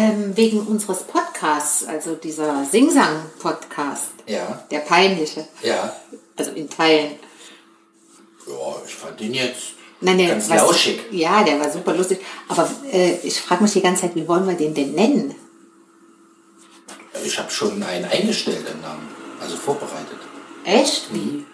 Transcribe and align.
ähm, 0.00 0.36
wegen 0.36 0.60
unseres 0.66 1.02
Podcasts, 1.04 1.84
also 1.84 2.14
dieser 2.14 2.64
Singsang-Podcast, 2.64 4.10
Ja, 4.26 4.64
der 4.70 4.80
peinliche, 4.80 5.46
ja. 5.62 5.94
also 6.36 6.50
in 6.52 6.68
Teilen. 6.68 7.12
Ja, 8.46 8.76
ich 8.86 8.94
fand 8.94 9.20
den 9.20 9.34
jetzt 9.34 9.72
Nein, 10.00 10.18
der 10.18 10.28
ganz 10.28 10.48
war- 10.48 10.56
lauschig. 10.56 11.00
Ja, 11.10 11.42
der 11.44 11.60
war 11.60 11.70
super 11.70 11.94
lustig. 11.94 12.20
Aber 12.48 12.68
äh, 12.90 13.16
ich 13.22 13.40
frage 13.40 13.62
mich 13.62 13.72
die 13.74 13.82
ganze 13.82 14.02
Zeit, 14.02 14.14
wie 14.16 14.26
wollen 14.26 14.46
wir 14.48 14.54
den 14.54 14.74
denn 14.74 14.92
nennen? 14.92 15.34
Ich 17.24 17.38
habe 17.38 17.50
schon 17.50 17.82
einen 17.82 18.04
eingestellten 18.06 18.80
Namen, 18.80 19.06
also 19.40 19.56
vorbereitet. 19.56 20.18
Echt? 20.64 21.12
Wie? 21.12 21.44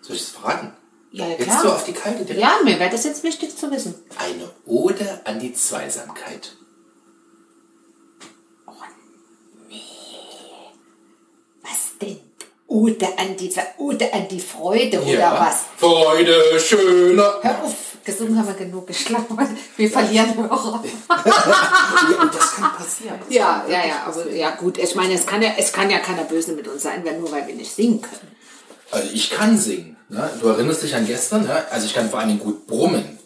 Soll 0.00 0.16
ich 0.16 0.22
es 0.22 0.28
verraten? 0.30 0.72
Ja, 1.12 1.26
ja, 1.26 1.30
Jetzt 1.36 1.44
klar. 1.44 1.62
so 1.62 1.72
auf 1.72 1.84
die 1.84 1.92
kalte 1.92 2.24
direkt. 2.24 2.40
Ja, 2.40 2.58
mir 2.64 2.78
wäre 2.80 2.90
das 2.90 3.04
jetzt 3.04 3.22
wichtig 3.22 3.56
zu 3.56 3.70
wissen. 3.70 3.94
Eine 4.18 4.50
Ode 4.66 5.20
an 5.24 5.38
die 5.38 5.54
Zweisamkeit. 5.54 6.56
Was 11.62 11.98
denn? 12.00 12.20
Ode 12.74 13.06
an 13.18 13.36
die, 13.36 13.54
Ode 13.78 14.12
an 14.12 14.26
die 14.28 14.40
Freude 14.40 15.00
oder 15.00 15.08
Ja. 15.12 15.46
was? 15.46 15.60
Freude, 15.76 16.58
schöner. 16.58 17.38
Hör 17.40 17.62
auf, 17.62 17.74
gesungen 18.04 18.36
haben 18.36 18.48
wir 18.48 18.54
genug 18.54 18.84
geschlafen. 18.88 19.38
Wir 19.76 19.88
verlieren 19.90 20.34
Hörer. 20.36 20.82
Ja, 21.24 22.22
und 22.22 22.34
das 22.34 22.56
kann 22.56 22.72
passieren. 22.76 23.18
Das 23.24 23.32
Ja, 23.34 23.60
kann 23.60 23.70
ja, 23.70 23.86
ja, 23.86 23.94
aber 24.06 24.28
ja 24.30 24.50
gut, 24.56 24.78
ich 24.78 24.94
meine, 24.96 25.14
es 25.14 25.24
kann 25.24 25.40
ja, 25.40 25.50
es 25.56 25.72
kann 25.72 25.88
ja 25.88 25.98
keiner 26.00 26.24
böse 26.24 26.52
mit 26.52 26.66
uns 26.66 26.82
sein, 26.82 27.04
wenn 27.04 27.20
nur 27.20 27.30
weil 27.30 27.46
wir 27.46 27.54
nicht 27.54 27.72
singen 27.72 28.02
können. 28.02 28.32
Also 28.90 29.08
ich 29.12 29.30
kann 29.30 29.56
singen. 29.56 29.96
Ne? 30.08 30.28
Du 30.40 30.48
erinnerst 30.48 30.82
dich 30.82 30.94
an 30.96 31.06
gestern, 31.06 31.44
ne? 31.44 31.64
also 31.70 31.86
ich 31.86 31.94
kann 31.94 32.10
vor 32.10 32.18
allem 32.18 32.38
gut 32.40 32.66
brummen. 32.66 33.18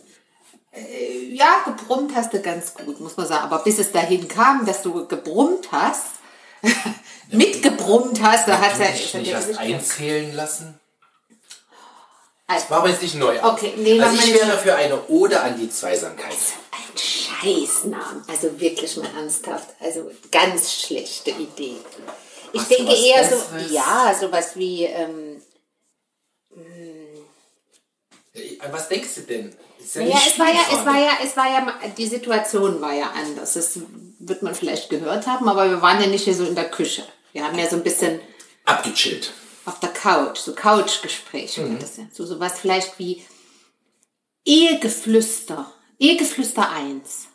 Ja, 1.32 1.62
gebrummt 1.64 2.14
hast 2.14 2.32
du 2.34 2.40
ganz 2.40 2.74
gut, 2.74 3.00
muss 3.00 3.16
man 3.16 3.26
sagen. 3.26 3.44
Aber 3.44 3.58
bis 3.64 3.78
es 3.78 3.90
dahin 3.92 4.28
kam, 4.28 4.66
dass 4.66 4.82
du 4.82 5.06
gebrummt 5.08 5.68
hast, 5.72 6.17
mitgebrummt 7.30 8.22
hast, 8.22 8.48
da 8.48 8.58
hat 8.60 8.78
er. 8.80 8.90
nicht 8.90 9.30
erst 9.30 9.58
einzählen 9.58 10.34
lassen. 10.34 10.78
Also, 12.46 12.70
War 12.70 12.78
aber 12.78 12.88
jetzt 12.88 13.02
nicht 13.02 13.14
neu. 13.16 13.38
Okay, 13.42 13.74
nee, 13.76 14.00
also 14.00 14.16
ich 14.16 14.32
wäre 14.32 14.56
für 14.56 14.74
eine 14.74 15.06
Ode 15.08 15.38
an 15.40 15.58
die 15.58 15.68
Zweisamkeit. 15.70 16.32
ein 16.72 16.98
Scheißnamen. 16.98 18.24
Also 18.26 18.58
wirklich 18.58 18.96
mal 18.96 19.10
ernsthaft. 19.16 19.68
Also 19.80 20.10
ganz 20.32 20.72
schlechte 20.72 21.30
Idee. 21.30 21.76
Ich 22.54 22.62
du 22.62 22.74
denke 22.74 22.94
eher 22.94 23.28
so, 23.28 23.36
Besseres? 23.36 23.70
ja, 23.70 24.16
sowas 24.18 24.56
wie, 24.56 24.84
ähm, 24.84 25.42
An 28.60 28.72
was 28.72 28.88
denkst 28.88 29.14
du 29.16 29.20
denn? 29.22 29.54
Ist 29.78 29.96
ja 29.96 30.02
Ja, 30.02 30.14
nicht 30.14 30.26
es 30.28 30.38
war 30.38 30.48
ja, 30.48 30.60
es 30.72 30.86
war 30.86 30.98
ja, 30.98 31.10
es 31.22 31.36
war 31.36 31.46
ja, 31.46 31.88
die 31.98 32.06
Situation 32.06 32.80
war 32.80 32.94
ja 32.94 33.10
anders. 33.10 33.52
Das 33.52 33.78
wird 34.18 34.42
man 34.42 34.54
vielleicht 34.54 34.90
gehört 34.90 35.26
haben, 35.26 35.48
aber 35.48 35.68
wir 35.68 35.82
waren 35.82 36.00
ja 36.00 36.06
nicht 36.06 36.24
hier 36.24 36.34
so 36.34 36.44
in 36.44 36.54
der 36.54 36.70
Küche. 36.70 37.04
Wir 37.32 37.44
haben 37.44 37.58
ja 37.58 37.68
so 37.68 37.76
ein 37.76 37.82
bisschen 37.82 38.20
Abgechillt. 38.64 39.32
auf 39.64 39.78
der 39.80 39.90
Couch, 39.90 40.38
so 40.38 40.54
Couchgespräche. 40.54 41.62
Mhm. 41.62 41.78
Das 41.78 41.96
ja. 41.96 42.04
So 42.12 42.26
sowas 42.26 42.58
vielleicht 42.60 42.98
wie 42.98 43.24
Ehegeflüster. 44.44 45.72
Ehegeflüster 45.98 46.70
1. 46.70 47.26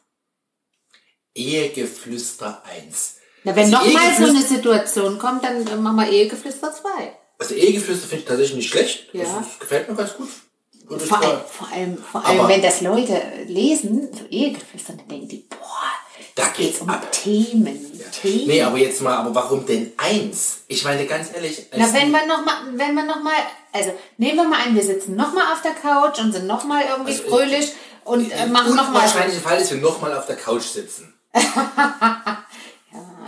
Ehegeflüster 1.36 2.64
1. 2.66 3.16
Na, 3.44 3.56
wenn 3.56 3.74
Also 3.74 3.88
nochmal 3.88 4.16
so 4.18 4.26
eine 4.26 4.42
Situation 4.42 5.20
kommt, 5.20 5.44
dann 5.44 5.84
machen 5.84 5.96
wir 5.98 6.10
Ehegeflüster 6.10 6.74
2. 6.74 6.90
Also 7.40 7.56
Ehegeflüster 7.56 8.08
finde 8.08 8.22
ich 8.24 8.28
tatsächlich 8.28 8.58
nicht 8.58 8.70
schlecht. 8.70 9.14
Ja. 9.14 9.24
Das, 9.24 9.60
gefällt 9.60 9.90
mir 9.90 9.96
ganz 9.96 10.14
gut. 10.16 10.30
Vor 10.88 11.18
allem, 11.18 11.30
Mal. 11.30 11.46
vor 11.48 11.68
allem, 11.72 11.98
vor 11.98 12.26
allem 12.26 12.48
wenn 12.48 12.62
das 12.62 12.82
Leute 12.82 13.22
lesen, 13.48 14.10
so 14.14 14.26
Ehegeflüster, 14.30 14.94
dann 14.94 15.08
denken 15.08 15.28
die, 15.30 15.48
boah, 15.50 15.92
Da 16.36 16.48
geht's 16.56 16.80
um 16.80 16.90
ab. 16.90 17.12
Themen. 17.12 17.92
Themen. 18.12 18.48
Nee, 18.48 18.62
aber 18.62 18.78
jetzt 18.78 19.02
mal, 19.02 19.16
aber 19.16 19.34
warum 19.34 19.66
denn 19.66 19.92
eins? 19.98 20.60
Ich 20.68 20.84
meine, 20.84 21.06
ganz 21.06 21.30
ehrlich. 21.34 21.66
Na, 21.76 21.92
wenn 21.94 22.12
wir 22.12 22.26
noch 22.26 22.46
mal, 22.46 22.56
wenn 22.74 22.94
wir 22.96 23.04
noch 23.04 23.22
mal, 23.22 23.34
also 23.72 23.94
nehmen 24.18 24.38
wir 24.38 24.44
mal 24.44 24.60
an, 24.66 24.76
wir 24.76 24.84
sitzen 24.84 25.16
noch 25.16 25.34
mal 25.34 25.52
auf 25.54 25.62
der 25.62 25.74
Couch 25.74 26.20
und 26.20 26.32
sind 26.32 26.48
noch 26.48 26.64
mal 26.64 26.84
irgendwie 26.88 27.12
Also, 27.12 27.24
fröhlich 27.24 27.74
und 28.04 28.32
äh, 28.32 28.46
machen 28.48 28.76
noch 28.76 28.92
mal. 28.92 29.02
Wahrscheinlich 29.02 29.34
der 29.40 29.50
Fall 29.50 29.60
ist, 29.60 29.72
wir 29.72 29.80
nochmal 29.80 30.16
auf 30.16 30.26
der 30.26 30.36
Couch 30.36 30.64
sitzen. 30.64 31.14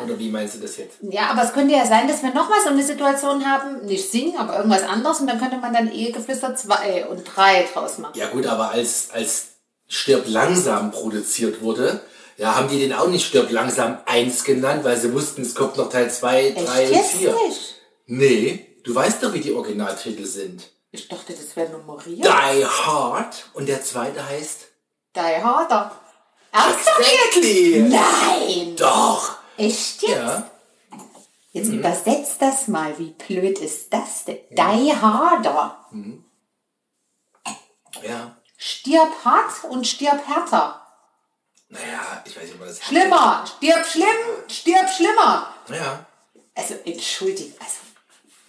Oder 0.03 0.19
wie 0.19 0.29
meinst 0.29 0.55
du 0.55 0.59
das 0.59 0.77
jetzt? 0.77 0.97
Ja, 1.01 1.29
aber 1.31 1.43
es 1.43 1.53
könnte 1.53 1.73
ja 1.73 1.85
sein, 1.85 2.07
dass 2.07 2.21
wir 2.21 2.33
noch 2.33 2.49
mal 2.49 2.61
so 2.63 2.69
eine 2.69 2.83
Situation 2.83 3.45
haben, 3.45 3.85
nicht 3.85 4.11
singen, 4.11 4.37
aber 4.37 4.57
irgendwas 4.57 4.83
anderes 4.83 5.19
und 5.19 5.27
dann 5.27 5.39
könnte 5.39 5.57
man 5.57 5.73
dann 5.73 5.91
Ehegeflüster 5.91 6.55
zwei 6.55 7.05
und 7.07 7.23
drei 7.23 7.67
draus 7.73 7.97
machen. 7.97 8.13
Ja 8.15 8.27
gut, 8.27 8.45
aber 8.45 8.69
als, 8.71 9.09
als 9.11 9.47
Stirb 9.87 10.25
langsam 10.27 10.91
produziert 10.91 11.61
wurde, 11.61 12.01
ja, 12.37 12.55
haben 12.55 12.67
die 12.67 12.79
den 12.79 12.93
auch 12.93 13.07
nicht 13.07 13.25
Stirb 13.27 13.51
langsam 13.51 13.99
1 14.05 14.43
genannt, 14.43 14.83
weil 14.83 14.97
sie 14.97 15.13
wussten, 15.13 15.41
es 15.41 15.55
kommt 15.55 15.77
noch 15.77 15.89
Teil 15.89 16.11
2, 16.11 16.51
3 16.51 16.61
Echt 16.61 16.89
und 16.89 16.95
jetzt 16.95 17.11
4. 17.11 17.33
nicht? 17.47 17.75
Nee, 18.07 18.77
du 18.83 18.93
weißt 18.93 19.23
doch, 19.23 19.33
wie 19.33 19.39
die 19.39 19.53
Originaltitel 19.53 20.25
sind. 20.25 20.69
Ich 20.91 21.07
dachte, 21.07 21.33
das 21.33 21.55
wäre 21.55 21.71
nummeriert. 21.71 22.25
Die 22.25 22.65
Hard 22.65 23.49
und 23.53 23.67
der 23.67 23.81
zweite 23.83 24.25
heißt 24.25 24.67
Die 25.15 25.19
Harder. 25.19 25.91
Ernsthaft? 26.51 26.99
Exactly. 26.99 27.81
Nein! 27.89 28.75
Doch. 28.77 29.35
Echt 29.57 30.01
jetzt? 30.01 30.11
Ja. 30.11 30.49
Jetzt 31.51 31.69
übersetzt 31.69 32.41
das 32.41 32.67
mal. 32.67 32.97
Wie 32.97 33.11
blöd 33.11 33.59
ist 33.59 33.91
das 33.93 34.25
denn? 34.25 34.39
Die 34.51 34.93
Harder. 34.93 35.85
Ja. 38.03 38.37
Stirb 38.57 39.09
hart 39.23 39.63
und 39.69 39.87
stirb 39.87 40.25
härter. 40.27 40.84
Naja, 41.69 42.23
ich 42.25 42.35
weiß 42.35 42.43
nicht, 42.43 42.53
ob 42.53 42.59
man 42.59 42.69
das 42.69 42.83
Schlimmer. 42.83 43.45
Stirb 43.57 43.85
schlimm. 43.85 44.47
Stirb 44.47 44.89
schlimmer. 44.89 45.53
Ja. 45.69 46.05
Also, 46.53 46.75
entschuldigt. 46.85 47.53
Also, 47.59 47.75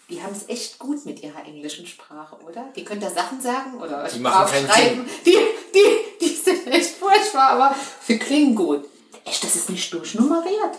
die 0.09 0.23
haben 0.23 0.33
es 0.35 0.49
echt 0.49 0.79
gut 0.79 1.05
mit 1.07 1.23
ihrer 1.23 1.45
englischen 1.45 1.87
Sprache, 1.87 2.37
oder? 2.47 2.69
Die 2.77 2.85
können 2.85 3.01
da 3.01 3.11
Sachen 3.11 3.41
sagen 3.41 3.75
oder 3.81 4.09
Die 4.09 4.19
machen 4.21 4.47
keinen 4.51 4.67
aufschreiben. 4.69 5.09
Die, 5.25 5.37
die, 5.75 5.85
die 6.21 6.35
sind 6.35 6.67
echt 6.69 6.97
furchtbar, 6.97 7.51
aber 7.51 7.75
sie 8.07 8.19
klingen 8.19 8.55
gut. 8.55 8.85
Echt, 9.25 9.43
das 9.43 9.57
ist 9.57 9.71
nicht 9.71 9.93
durchnummeriert. 9.93 10.77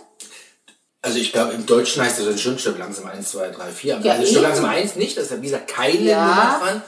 Also 1.01 1.19
ich 1.19 1.31
glaube, 1.33 1.53
im 1.53 1.65
Deutschen 1.65 2.01
heißt 2.01 2.19
das 2.19 2.41
schon 2.41 2.57
Stirb 2.57 2.77
langsam 2.79 3.05
1, 3.07 3.29
2, 3.31 3.49
3, 3.49 3.71
4. 3.71 3.99
Ja, 4.03 4.13
also 4.13 4.31
eben. 4.31 4.41
langsam 4.41 4.65
1 4.65 4.95
nicht, 4.95 5.17
da 5.17 5.21
ist 5.21 5.31
ja 5.31 5.37
wie 5.41 5.45
gesagt 5.45 5.67
keine 5.67 5.99
Ja. 5.99 6.25
Nummer 6.25 6.59
dran. 6.61 6.81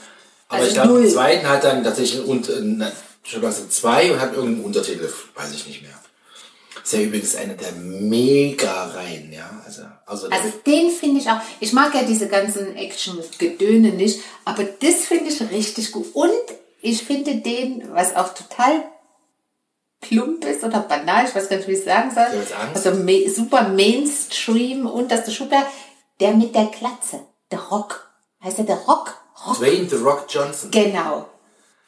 Aber 0.50 0.58
Also 0.58 0.68
ich 0.68 0.74
glaube, 0.74 1.00
im 1.00 1.08
zweiten 1.08 1.48
hat 1.48 1.64
dann 1.64 1.84
tatsächlich 1.84 2.24
und, 2.24 2.48
äh, 2.48 2.90
Stirb 3.22 3.44
langsam 3.44 3.70
2 3.70 4.12
und 4.12 4.20
hat 4.20 4.34
irgendeinen 4.34 4.64
Untertitel, 4.64 5.08
weiß 5.36 5.52
ich 5.54 5.66
nicht 5.66 5.82
mehr. 5.82 5.92
Ist 6.82 6.92
ja 6.92 7.00
übrigens 7.00 7.36
einer 7.36 7.54
der 7.54 7.72
Mega-Reihen, 7.72 9.32
ja. 9.32 9.48
Also, 9.64 9.82
also, 10.06 10.28
Also 10.28 10.52
den 10.66 10.90
finde 10.90 11.20
ich 11.20 11.30
auch. 11.30 11.40
Ich 11.60 11.72
mag 11.72 11.94
ja 11.94 12.02
diese 12.02 12.26
ganzen 12.26 12.74
Action-Gedöne 12.74 13.90
nicht, 13.90 14.20
aber 14.44 14.64
das 14.64 15.04
finde 15.06 15.30
ich 15.30 15.40
richtig 15.52 15.92
gut. 15.92 16.06
Und 16.14 16.30
ich 16.80 17.04
finde 17.04 17.36
den, 17.36 17.84
was 17.92 18.16
auch 18.16 18.34
total 18.34 18.82
plump 20.00 20.44
ist 20.46 20.64
oder 20.64 20.80
banal, 20.80 21.26
ich 21.26 21.34
weiß 21.34 21.48
gar 21.48 21.58
nicht, 21.58 21.68
wie 21.68 21.72
ich 21.72 21.80
es 21.80 21.84
sagen 21.84 22.10
soll. 22.10 22.26
Der. 22.32 22.74
Also 22.74 23.32
super 23.32 23.68
Mainstream 23.68 24.86
und 24.86 25.12
das 25.12 25.32
Schuber, 25.32 25.64
der 26.18 26.32
mit 26.32 26.56
der 26.56 26.66
Glatze, 26.66 27.20
der 27.52 27.60
Rock. 27.60 28.10
Heißt 28.42 28.58
der 28.58 28.64
der 28.64 28.78
Rock? 28.78 29.14
Rock. 29.46 29.58
Dwayne 29.58 29.88
The 29.88 29.96
Rock 29.96 30.26
Johnson. 30.28 30.70
Genau. 30.70 31.26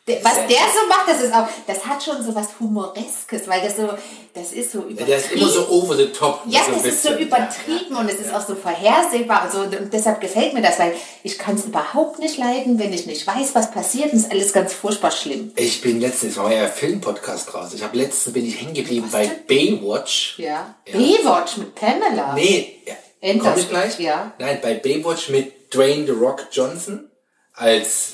Was 0.05 0.35
der 0.35 0.49
so 0.49 0.89
macht, 0.89 1.07
das 1.07 1.21
ist 1.21 1.33
auch, 1.33 1.47
das 1.65 1.87
hat 1.87 2.03
schon 2.03 2.21
so 2.25 2.35
was 2.35 2.49
Humoreskes, 2.59 3.47
weil 3.47 3.61
das 3.61 3.77
so, 3.77 3.89
das 4.35 4.51
ist 4.53 4.73
so 4.73 4.79
Ja, 4.79 4.85
übertrieben. 4.87 5.07
der 5.07 5.17
ist 5.19 5.31
immer 5.31 5.49
so 5.49 5.69
over 5.69 5.95
the 5.97 6.07
top. 6.07 6.41
Ja, 6.49 6.63
ein 6.67 6.73
das 6.73 6.85
ist 6.87 7.03
so 7.05 7.11
übertrieben 7.15 7.87
Ja, 7.91 7.95
ja, 7.95 8.01
und 8.01 8.11
es 8.11 8.17
ist 8.19 8.35
auch 8.35 8.45
so 8.45 8.57
vorhersehbar 8.57 9.45
und, 9.45 9.53
so, 9.53 9.61
und 9.61 9.93
deshalb 9.93 10.21
gefällt 10.21 10.55
mir 10.55 10.61
das, 10.63 10.81
weil 10.81 10.93
ich 11.23 11.39
kann 11.39 11.55
es 11.55 11.67
überhaupt 11.67 12.19
nicht 12.19 12.37
leiden, 12.37 12.81
wenn 12.81 12.93
ich 12.93 13.07
nicht 13.07 13.25
weiß, 13.25 13.55
was 13.55 13.71
passiert 13.71 14.13
und 14.13 14.19
es 14.19 14.25
ist 14.25 14.33
alles 14.33 14.53
ganz 14.53 14.73
furchtbar 14.73 15.13
schlimm. 15.13 15.53
Ich 15.55 15.81
bin 15.81 16.01
letztens, 16.01 16.37
war 16.37 16.53
ja 16.53 16.65
ein 16.65 16.73
Filmpodcast 16.73 17.55
raus. 17.55 17.71
Ich 17.73 17.85
habe 17.85 17.97
letztens 17.97 18.35
bin 18.35 18.45
ich 18.45 18.61
hängen 18.61 18.75
geblieben 18.75 19.09
bei 19.13 19.27
denn? 19.29 19.47
Baywatch. 19.47 20.37
Ja. 20.41 20.75
Ja. 20.89 20.99
Baywatch 20.99 21.59
mit 21.59 21.77
Pamela. 21.77 22.33
Nee, 22.35 22.81
ja, 22.87 22.95
Enders- 23.21 23.53
komm 23.53 23.61
ich 23.63 23.69
gleich? 23.69 23.99
ja. 24.01 24.33
Nein, 24.41 24.59
bei 24.61 24.75
Baywatch 24.75 25.29
mit 25.29 25.73
Dwayne 25.73 26.07
The 26.07 26.11
Rock 26.13 26.49
Johnson 26.51 27.09
als 27.55 28.13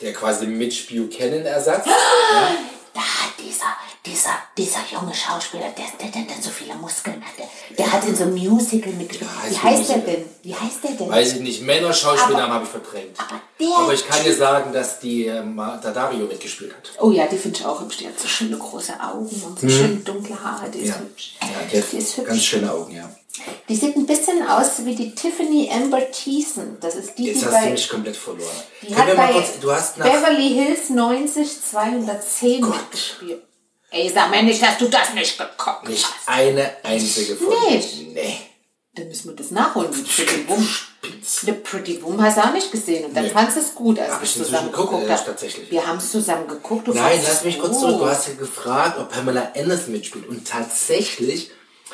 der 0.00 0.12
quasi 0.12 0.46
Mitch 0.46 0.86
Buchanan-Ersatz. 0.94 1.84
Da 2.94 3.00
hat 3.00 3.32
dieser, 3.38 3.76
dieser, 4.06 4.30
dieser 4.56 4.80
junge 4.92 5.14
Schauspieler, 5.14 5.70
der, 5.76 5.86
der, 6.00 6.08
der, 6.10 6.22
der 6.34 6.42
so 6.42 6.50
viele 6.50 6.74
Muskeln 6.74 7.22
hatte, 7.24 7.48
der 7.76 7.92
hat 7.92 8.04
in 8.06 8.16
so 8.16 8.24
einem 8.24 8.34
Musical 8.34 8.92
mitgespielt. 8.92 9.30
Ja, 9.44 9.50
Wie 9.50 9.56
heißt 9.58 9.90
der 9.90 9.98
denn? 9.98 10.24
Wie 10.42 10.54
heißt 10.54 10.82
der 10.84 10.90
denn? 10.92 11.08
Weiß 11.10 11.34
ich 11.34 11.40
nicht, 11.40 11.62
Männer-Schauspielernamen 11.62 12.44
Aber- 12.50 12.54
habe 12.54 12.64
ich 12.64 12.70
verdrängt. 12.70 13.18
aber 13.20 13.40
der 13.60 13.76
Aber 13.76 13.94
ich 13.94 14.06
kann 14.06 14.22
dir 14.24 14.34
sagen, 14.34 14.72
dass 14.72 15.00
die 15.00 15.26
äh, 15.26 15.42
Marta 15.42 15.90
Dario 15.92 16.26
mitgespielt 16.26 16.74
hat. 16.74 16.90
Oh 17.00 17.10
ja, 17.12 17.26
die 17.26 17.36
finde 17.36 17.58
ich 17.60 17.66
auch 17.66 17.80
hübsch. 17.80 17.98
Die 17.98 18.06
hat 18.06 18.18
so 18.18 18.26
schöne 18.28 18.56
große 18.56 18.94
Augen 19.00 19.26
und 19.46 19.60
so 19.60 19.68
schöne 19.68 19.96
dunkle 19.96 20.40
Haare. 20.42 20.70
Die 20.70 20.78
ist. 20.80 20.88
Ja, 20.88 20.98
hübsch. 21.00 21.32
ja 21.40 21.48
die 21.72 21.80
die 21.92 21.96
ist 21.98 22.16
hübsch. 22.16 22.28
ganz 22.28 22.44
schöne 22.44 22.72
Augen, 22.72 22.94
ja. 22.94 23.08
Die 23.68 23.76
sieht 23.76 23.96
ein 23.96 24.06
bisschen 24.06 24.46
aus 24.48 24.84
wie 24.84 24.94
die 24.94 25.14
Tiffany 25.14 25.70
Amber 25.72 26.10
Thiessen. 26.10 26.78
Das 26.80 26.94
ist 26.96 27.16
die, 27.18 27.26
Jetzt 27.26 27.42
die 27.42 27.46
hast 27.46 27.54
du 27.54 27.60
bei, 27.64 27.70
mich 27.70 27.88
komplett 27.88 28.16
verloren. 28.16 28.50
die 28.82 28.86
Können 28.94 29.06
hat 29.08 29.16
bei 29.16 29.32
kurz, 29.32 29.60
du 29.60 29.70
hast 29.70 29.96
nach, 29.98 30.06
Beverly 30.06 30.48
Hills 30.48 30.90
90 30.90 31.62
210 31.70 32.60
Gott. 32.62 32.74
mitgespielt. 32.76 33.42
Ey, 33.90 34.10
sag 34.12 34.30
mir 34.30 34.42
nicht, 34.42 34.60
dass 34.62 34.76
du 34.78 34.88
das 34.88 35.14
nicht 35.14 35.38
geguckt 35.38 35.88
Nicht 35.88 36.04
hast. 36.04 36.28
eine 36.28 36.72
einzige 36.82 37.36
Folge. 37.36 37.70
Nicht? 37.70 38.08
Nee. 38.14 38.38
Dann 38.94 39.08
müssen 39.08 39.28
wir 39.30 39.36
das 39.36 39.50
nachholen. 39.50 39.90
Die 39.92 40.02
Pretty 40.02 40.48
Wum. 40.48 40.68
The 41.22 41.52
Pretty 41.52 42.02
Wum 42.02 42.20
hast 42.20 42.36
du 42.38 42.42
auch 42.44 42.52
nicht 42.52 42.72
gesehen. 42.72 43.04
Und 43.06 43.14
dann 43.16 43.24
Nee. 43.24 43.30
fandst 43.30 43.56
du 43.56 43.60
es 43.60 43.74
gut, 43.74 43.98
als 44.00 44.10
Hab 44.12 44.20
wir 44.20 44.24
ich 44.26 44.34
zusammen 44.34 44.72
geguckt, 44.72 45.06
äh, 45.08 45.10
haben. 45.12 45.24
tatsächlich. 45.24 45.70
Wir 45.70 45.86
haben 45.86 45.98
es 45.98 46.10
zusammen 46.10 46.48
geguckt. 46.48 46.88
Du 46.88 46.92
Nein, 46.92 47.20
lass 47.24 47.44
mich 47.44 47.58
kurz 47.58 47.72
gut. 47.72 47.80
zurück. 47.80 47.98
Du 48.00 48.06
hast 48.06 48.26
ja 48.28 48.34
gefragt, 48.34 48.98
ob 48.98 49.10
Pamela 49.10 49.52
Anderson 49.56 49.92
mitspielt. 49.92 50.28
Und 50.28 50.46
tatsächlich 50.48 51.50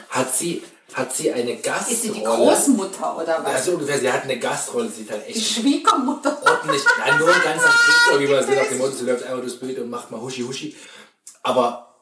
hat 0.09 0.35
sie, 0.35 0.63
hat 0.95 1.15
sie 1.15 1.33
eine 1.33 1.57
Gastrolle. 1.57 1.93
Ist 1.95 2.03
sie 2.03 2.11
die 2.13 2.23
Großmutter 2.23 3.17
oder 3.17 3.45
was? 3.45 3.55
Also 3.55 3.73
ungefähr, 3.73 3.99
sie 3.99 4.11
hat 4.13 4.23
eine 4.23 4.39
Gastrolle, 4.39 4.89
sie 4.89 5.07
halt 5.11 5.27
Die 5.29 5.33
echt 5.33 5.55
Schwiegermutter. 5.57 6.39
ordentlich, 6.45 6.83
nein, 6.99 7.19
nur 7.19 7.29
ganz 7.29 7.63
am 7.65 7.71
Schluss, 7.73 8.21
wie 8.21 8.27
man 8.29 8.47
sieht 8.47 8.59
auf 8.59 8.69
dem 8.69 8.79
Motto, 8.79 8.93
sie 8.93 9.05
läuft 9.05 9.25
einmal 9.25 9.41
durchs 9.41 9.57
Bild 9.59 9.79
und 9.79 9.91
macht 9.91 10.11
mal 10.11 10.21
Huschi 10.21 10.43
Huschi. 10.43 10.77
Aber 11.43 11.95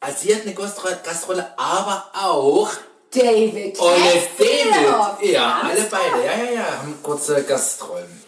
als 0.00 0.22
sie 0.22 0.34
hat 0.34 0.42
eine 0.42 0.54
Gastrolle, 0.54 1.46
aber 1.58 2.06
auch 2.14 2.70
David. 3.12 3.78
Ole. 3.80 3.94
David. 4.38 5.30
Ja, 5.32 5.60
alle 5.64 5.82
beide, 5.90 6.24
ja, 6.24 6.44
ja, 6.44 6.50
ja, 6.52 6.78
haben 6.78 6.98
kurze 7.02 7.42
Gastrollen. 7.42 8.22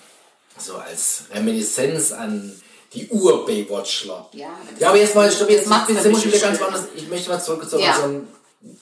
So 0.59 0.77
als 0.77 1.25
Reminiszenz 1.33 2.13
an 2.13 2.61
die 2.93 3.09
Ur-Baywatchler. 3.09 4.29
Ja, 4.33 4.49
ja, 4.79 4.89
aber 4.91 4.99
jetzt 4.99 5.15
mal, 5.15 5.31
stopp, 5.33 5.49
jetzt 5.49 5.63
das 5.63 5.69
macht's 5.69 5.87
sind 5.87 5.97
wir 5.97 6.03
nämlich 6.03 6.23
schon 6.23 6.33
wieder 6.33 6.47
ganz 6.47 6.61
woanders. 6.61 6.83
Ich 6.95 7.09
möchte 7.09 7.31
mal 7.31 7.41
zurück 7.43 7.69
zu 7.71 7.79
Ja. 7.79 7.95
unserem, 7.95 8.29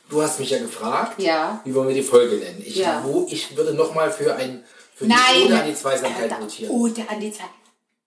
du 0.09 0.23
hast 0.23 0.38
mich 0.41 0.50
ja 0.50 0.59
gefragt, 0.59 1.21
Ja. 1.21 1.61
wie 1.65 1.75
wollen 1.75 1.88
wir 1.88 1.94
die 1.94 2.03
Folge 2.03 2.37
nennen. 2.37 2.62
Ich, 2.65 2.77
Ja. 2.77 3.03
wo, 3.05 3.27
ich 3.31 3.56
würde 3.56 3.75
nochmal 3.75 4.11
für 4.11 4.35
ein, 4.37 4.65
für 4.94 5.06
Nein. 5.06 5.19
die 5.38 5.44
Ode 5.47 5.61
an 5.61 5.67
die 5.69 5.75
Zweisamkeit 5.75 6.41
votieren. 6.41 6.71
Ode 6.75 7.03
an 7.09 7.21
die 7.21 7.31
Zweisamkeit. 7.32 7.56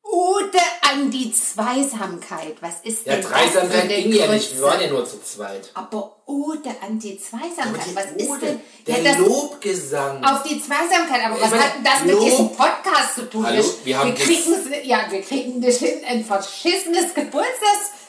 Ode 0.06 0.60
an 0.82 1.10
die 1.10 1.34
Zweisamkeit. 1.34 2.58
Was 2.62 2.76
ist 2.84 3.06
Ja, 3.08 3.14
denn 3.16 3.24
Dreisamkeit 3.24 3.90
ging 3.90 4.12
ja 4.14 4.28
nicht, 4.28 4.56
wir 4.56 4.62
waren 4.64 4.80
ja 4.80 4.88
nur 4.88 5.06
zu 5.08 5.20
zweit. 5.24 5.72
Aber 5.74 6.18
Ode 6.28 6.70
an 6.86 7.00
die 7.00 7.18
Zweisamkeit. 7.20 7.88
die 7.90 7.96
Was 7.96 8.06
ist 8.16 8.30
Ode, 8.30 8.46
denn? 8.46 8.62
der 8.86 9.02
Ja, 9.02 9.18
Lobgesang. 9.18 10.24
auf 10.24 10.44
die 10.44 10.62
Zweisamkeit. 10.62 11.26
Aber 11.26 11.42
was 11.42 11.50
meine, 11.50 11.64
hat 11.64 11.76
denn 11.78 11.84
das 11.84 12.04
mit 12.04 12.12
Lob- 12.14 12.24
diesem 12.26 12.50
Podcast 12.56 13.16
zu 13.16 13.30
tun? 13.30 13.46
Hallo, 13.46 13.64
wir 13.84 13.98
haben 13.98 14.14
kriegen 14.14 14.54
ja, 14.84 15.08
wir 15.10 15.22
kriegen 15.22 15.64
ein 16.06 16.24
verschissenes 16.24 17.14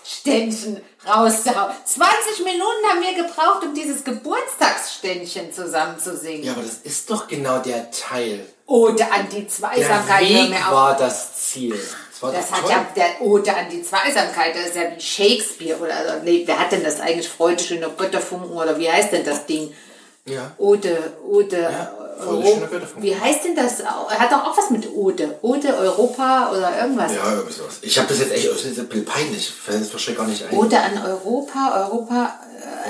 Geburtstagsständchen 0.04 0.80
rauszuhauen. 1.06 1.72
20 1.84 2.44
Minuten 2.44 2.86
haben 2.88 3.00
wir 3.02 3.14
gebraucht, 3.24 3.62
um 3.64 3.74
dieses 3.74 4.04
Geburtstagsständchen 4.04 5.52
zusammen 5.52 5.98
zu 5.98 6.16
singen. 6.16 6.44
Ja, 6.44 6.52
aber 6.52 6.62
das 6.62 6.78
ist 6.84 7.10
doch 7.10 7.26
genau 7.28 7.58
der 7.58 7.90
Teil. 7.90 8.46
Ode 8.66 9.04
an 9.10 9.28
die 9.30 9.40
Der 9.40 9.48
Zweisamkeit. 9.48 10.20
hör 10.28 10.50
Weg 10.50 10.70
war 10.70 10.96
das 10.96 11.34
Ziel. 11.50 11.74
Das 11.74 12.22
war 12.22 12.32
Das 12.32 12.50
hat 12.52 12.60
toll. 12.62 12.70
ja 12.70 12.86
der 12.96 13.20
Ode 13.22 13.54
an 13.54 13.68
die 13.70 13.82
Zweisamkeit, 13.82 14.54
das 14.54 14.66
ist 14.68 14.76
ja 14.76 14.82
wie 14.96 15.00
Shakespeare 15.00 15.78
oder 15.78 15.94
also, 15.96 16.14
nee, 16.24 16.42
wer 16.46 16.58
hat 16.58 16.72
denn 16.72 16.82
das 16.84 17.00
eigentlich 17.00 17.28
Freude 17.28 17.62
schöner 17.62 17.90
Götterfunken 17.90 18.50
oder 18.56 18.78
wie 18.78 18.90
heißt 18.90 19.12
denn 19.12 19.24
das 19.24 19.44
Ding? 19.46 19.74
Ja. 20.26 20.52
Ode, 20.56 21.12
Ode, 21.28 21.60
Ja, 21.60 21.92
Freude 22.16 22.28
Euro- 22.38 22.54
schöner 22.54 22.66
Götterfunken. 22.66 23.02
wie 23.02 23.16
heißt 23.16 23.44
denn 23.44 23.54
das? 23.56 23.80
Er 23.80 24.18
hat 24.18 24.32
doch 24.32 24.44
auch 24.44 24.56
was 24.56 24.70
mit 24.70 24.88
Ode. 24.94 25.38
Ode 25.42 25.68
Europa 25.76 26.50
oder 26.50 26.80
irgendwas. 26.80 27.12
Ja, 27.14 27.32
irgendwie 27.32 27.52
sowas. 27.52 27.78
Ich 27.82 27.98
habe 27.98 28.08
das 28.08 28.18
jetzt 28.20 28.32
echt, 28.32 28.50
das 28.50 28.64
ist 28.64 28.78
ein 28.78 28.88
bisschen 28.88 29.04
peinlich. 29.04 29.50
Fällt 29.50 29.92
wahrscheinlich 29.92 30.18
gar 30.18 30.26
nicht 30.28 30.42
ein. 30.44 30.56
Ode 30.56 30.78
an 30.78 31.02
Europa, 31.06 31.88
Europa, 31.88 32.38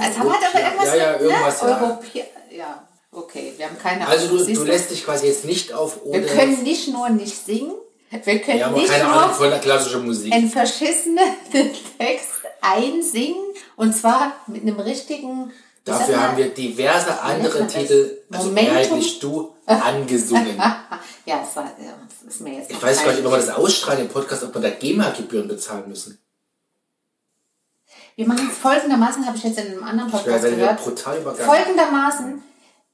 äh, 0.00 0.10
es 0.10 0.18
hat 0.18 0.26
halt 0.28 0.36
aber 0.52 0.60
irgendwas 0.64 0.88
Ja, 0.88 0.96
ja, 0.96 1.12
mit, 1.12 1.20
irgendwas, 1.22 1.62
ne? 1.62 1.70
ja. 1.70 1.82
Europäer, 1.82 2.24
ja, 2.50 2.84
okay, 3.12 3.52
wir 3.56 3.66
haben 3.66 3.78
keine 3.78 4.06
Also 4.06 4.28
du, 4.28 4.38
Siehst 4.42 4.60
du 4.60 4.64
lässt 4.64 4.90
dich 4.90 5.04
quasi 5.04 5.26
jetzt 5.26 5.44
nicht 5.44 5.72
auf 5.72 5.96
Wir 6.04 6.20
Ode... 6.20 6.26
können 6.26 6.62
nicht 6.62 6.88
nur 6.88 7.08
nicht 7.10 7.44
singen, 7.44 7.72
wir 8.10 8.38
können 8.40 8.58
ja, 8.58 8.70
nicht 8.70 8.88
keine 8.88 9.06
Ahnung 9.08 9.34
von 9.34 9.50
der 9.50 9.58
klassischen 9.58 10.04
Musik. 10.06 10.32
einen 10.32 10.48
verschissenen 10.50 11.18
Text 11.98 12.28
einsingen 12.60 13.42
und 13.76 13.96
zwar 13.96 14.32
mit 14.46 14.62
einem 14.62 14.78
richtigen. 14.80 15.52
Dafür 15.84 16.22
haben 16.22 16.36
wir 16.38 16.48
diverse 16.48 17.20
andere? 17.20 17.66
Titel, 17.66 18.22
also 18.30 18.50
mehrheitlich 18.50 19.18
du, 19.18 19.54
angesungen. 19.66 20.60
Ja, 21.26 21.38
das 21.38 21.56
war, 21.56 21.70
ist 22.28 22.42
mir 22.42 22.58
jetzt 22.58 22.70
Ich 22.70 22.82
weiß 22.82 23.02
gar 23.02 23.12
nicht, 23.12 23.24
ob 23.24 23.32
wir 23.32 23.38
das 23.38 23.48
ausstrahlen 23.48 24.02
im 24.02 24.08
Podcast, 24.10 24.42
ob 24.42 24.52
wir 24.54 24.60
da 24.60 24.68
GEMA-Gebühren 24.68 25.48
bezahlen 25.48 25.88
müssen. 25.88 26.18
Wir 28.14 28.28
machen 28.28 28.50
es 28.50 28.58
folgendermaßen, 28.58 29.26
habe 29.26 29.36
ich 29.38 29.44
jetzt 29.44 29.58
in 29.58 29.68
einem 29.68 29.84
anderen 29.84 30.10
Podcast 30.10 30.44
ja 30.44 30.50
gehört. 30.50 30.84
brutal 30.84 31.18
übergangen. 31.18 31.46
Folgendermaßen, 31.46 32.42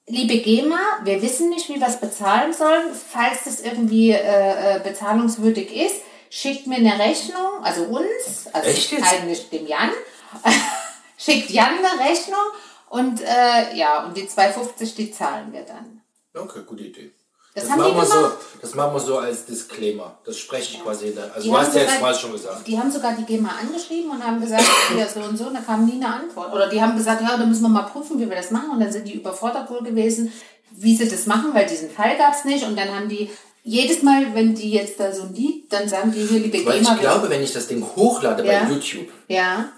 liebe 0.06 0.38
GEMA, 0.38 0.78
wir 1.02 1.20
wissen 1.22 1.50
nicht, 1.50 1.68
wie 1.68 1.80
wir 1.80 1.88
es 1.88 1.98
bezahlen 1.98 2.52
sollen. 2.52 2.94
Falls 2.94 3.44
das 3.46 3.60
irgendwie 3.60 4.12
äh, 4.12 4.76
äh, 4.76 4.80
bezahlungswürdig 4.80 5.74
ist, 5.74 5.96
schickt 6.30 6.68
mir 6.68 6.76
eine 6.76 7.00
Rechnung, 7.00 7.64
also 7.64 7.82
uns, 7.82 8.46
also 8.52 8.68
eigentlich 8.68 9.50
dem 9.50 9.66
Jan, 9.66 9.90
schickt 11.18 11.50
Jan 11.50 11.78
eine 11.78 12.08
Rechnung 12.08 12.38
und 12.90 13.22
äh, 13.22 13.74
ja, 13.74 14.04
und 14.04 14.16
die 14.16 14.28
2,50, 14.28 14.94
die 14.96 15.10
zahlen 15.10 15.52
wir 15.52 15.62
dann. 15.62 16.02
Okay, 16.34 16.60
gute 16.66 16.82
Idee. 16.84 17.12
Das 17.54 17.66
Das, 17.66 17.76
machen 17.76 17.96
wir 17.96 18.04
so, 18.04 18.30
das 18.62 18.74
machen 18.76 18.94
wir 18.94 19.00
so 19.00 19.18
als 19.18 19.44
Disclaimer. 19.44 20.18
Das 20.24 20.38
spreche 20.38 20.76
ich 20.76 20.82
quasi 20.84 21.06
hinter. 21.06 21.24
Also 21.34 21.42
Die 21.42 21.48
du 21.48 21.58
hast 21.58 21.74
ja 21.74 21.80
jetzt 21.82 22.00
mal 22.00 22.14
schon 22.14 22.30
gesagt. 22.32 22.64
Die 22.66 22.78
haben 22.78 22.90
sogar 22.92 23.14
die 23.14 23.24
GEMA 23.24 23.50
angeschrieben 23.60 24.10
und 24.12 24.24
haben 24.24 24.40
gesagt, 24.40 24.62
ja, 24.96 25.08
so 25.08 25.20
und 25.20 25.36
so, 25.36 25.46
und 25.46 25.54
da 25.54 25.60
kam 25.60 25.84
nie 25.86 25.94
eine 25.94 26.14
Antwort. 26.14 26.52
Oder 26.52 26.68
die 26.68 26.80
haben 26.80 26.96
gesagt, 26.96 27.22
ja, 27.22 27.36
da 27.36 27.44
müssen 27.46 27.62
wir 27.62 27.68
mal 27.68 27.82
prüfen, 27.82 28.20
wie 28.20 28.28
wir 28.28 28.36
das 28.36 28.52
machen. 28.52 28.70
Und 28.70 28.78
dann 28.80 28.92
sind 28.92 29.08
die 29.08 29.14
überfordert 29.14 29.68
wohl 29.70 29.82
gewesen, 29.82 30.32
wie 30.70 30.94
sie 30.94 31.08
das 31.08 31.26
machen, 31.26 31.52
weil 31.52 31.66
diesen 31.66 31.90
Fall 31.90 32.16
gab 32.16 32.34
es 32.34 32.44
nicht. 32.44 32.64
Und 32.64 32.76
dann 32.78 32.88
haben 32.94 33.08
die 33.08 33.28
jedes 33.64 34.02
Mal, 34.04 34.32
wenn 34.34 34.54
die 34.54 34.70
jetzt 34.70 35.00
da 35.00 35.12
so 35.12 35.22
ein 35.22 35.34
Lied, 35.34 35.72
dann 35.72 35.88
sagen 35.88 36.12
die 36.12 36.24
hier, 36.24 36.38
liebe 36.38 36.64
Weil 36.64 36.78
GEMA. 36.78 36.94
ich 36.94 37.00
glaube, 37.00 37.28
wenn 37.30 37.42
ich 37.42 37.52
das 37.52 37.66
Ding 37.66 37.84
hochlade 37.96 38.44
Ja. 38.46 38.62
bei 38.64 38.70
YouTube 38.70 39.08
ja, 39.26 39.72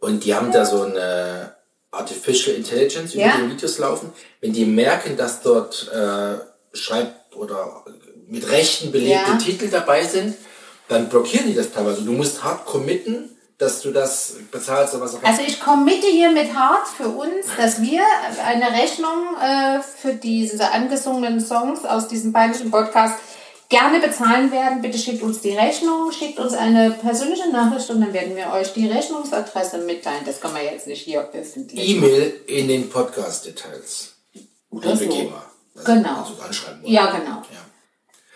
und 0.00 0.24
die 0.24 0.34
haben 0.34 0.50
da 0.50 0.64
so 0.64 0.82
eine 0.82 1.54
Artificial 1.92 2.56
Intelligence 2.56 3.14
über 3.14 3.24
Ja. 3.24 3.36
die 3.36 3.50
Videos 3.52 3.78
laufen, 3.78 4.12
wenn 4.40 4.52
die 4.52 4.64
merken, 4.64 5.16
dass 5.16 5.42
dort 5.42 5.90
äh, 5.92 6.38
Schreib- 6.76 7.14
oder 7.36 7.84
mit 8.28 8.50
Rechten 8.50 8.90
belegte 8.92 9.30
Ja. 9.32 9.36
Titel 9.36 9.68
dabei 9.68 10.04
sind, 10.04 10.34
dann 10.88 11.08
blockieren 11.08 11.46
die 11.46 11.54
das 11.54 11.70
teilweise. 11.72 12.02
Du 12.02 12.12
musst 12.12 12.42
hart 12.42 12.64
committen, 12.64 13.28
dass 13.58 13.80
du 13.82 13.92
das 13.92 14.34
bezahlst 14.50 14.94
oder 14.94 15.04
was 15.04 15.14
auch 15.14 15.20
immer. 15.20 15.28
also 15.28 15.42
ich 15.46 15.60
committe 15.60 16.06
hier 16.08 16.30
mit 16.30 16.52
hart 16.54 16.88
für 16.88 17.08
uns, 17.08 17.46
dass 17.56 17.80
wir 17.80 18.00
eine 18.44 18.72
Rechnung 18.72 19.36
äh, 19.40 19.80
für 19.82 20.14
diese 20.14 20.72
angesungenen 20.72 21.40
Songs 21.40 21.84
aus 21.84 22.08
diesem 22.08 22.32
peinlichen 22.32 22.70
Podcast 22.70 23.14
gerne 23.72 24.00
bezahlen 24.00 24.52
werden. 24.52 24.82
Bitte 24.82 24.98
schickt 24.98 25.22
uns 25.22 25.40
die 25.40 25.56
Rechnung, 25.56 26.12
schickt 26.12 26.38
uns 26.38 26.52
eine 26.52 26.90
persönliche 26.90 27.50
Nachricht 27.50 27.88
und 27.90 28.02
dann 28.02 28.12
werden 28.12 28.36
wir 28.36 28.52
euch 28.52 28.72
die 28.74 28.86
Rechnungsadresse 28.86 29.78
mitteilen. 29.78 30.24
Das 30.26 30.40
kann 30.40 30.52
man 30.52 30.62
jetzt 30.62 30.86
nicht 30.86 31.02
hier 31.02 31.28
öffentlich. 31.32 31.88
E-Mail 31.88 32.40
in 32.46 32.68
den 32.68 32.90
Podcast-Details. 32.90 34.12
Oder 34.70 34.96
so. 34.96 35.08
GEMA. 35.08 35.42
Also, 35.74 35.92
Genau. 35.92 36.20
Also 36.20 36.42
anschreiben 36.42 36.82
wollen. 36.82 36.92
Ja, 36.92 37.06
genau. 37.06 37.36
Ja. 37.36 37.62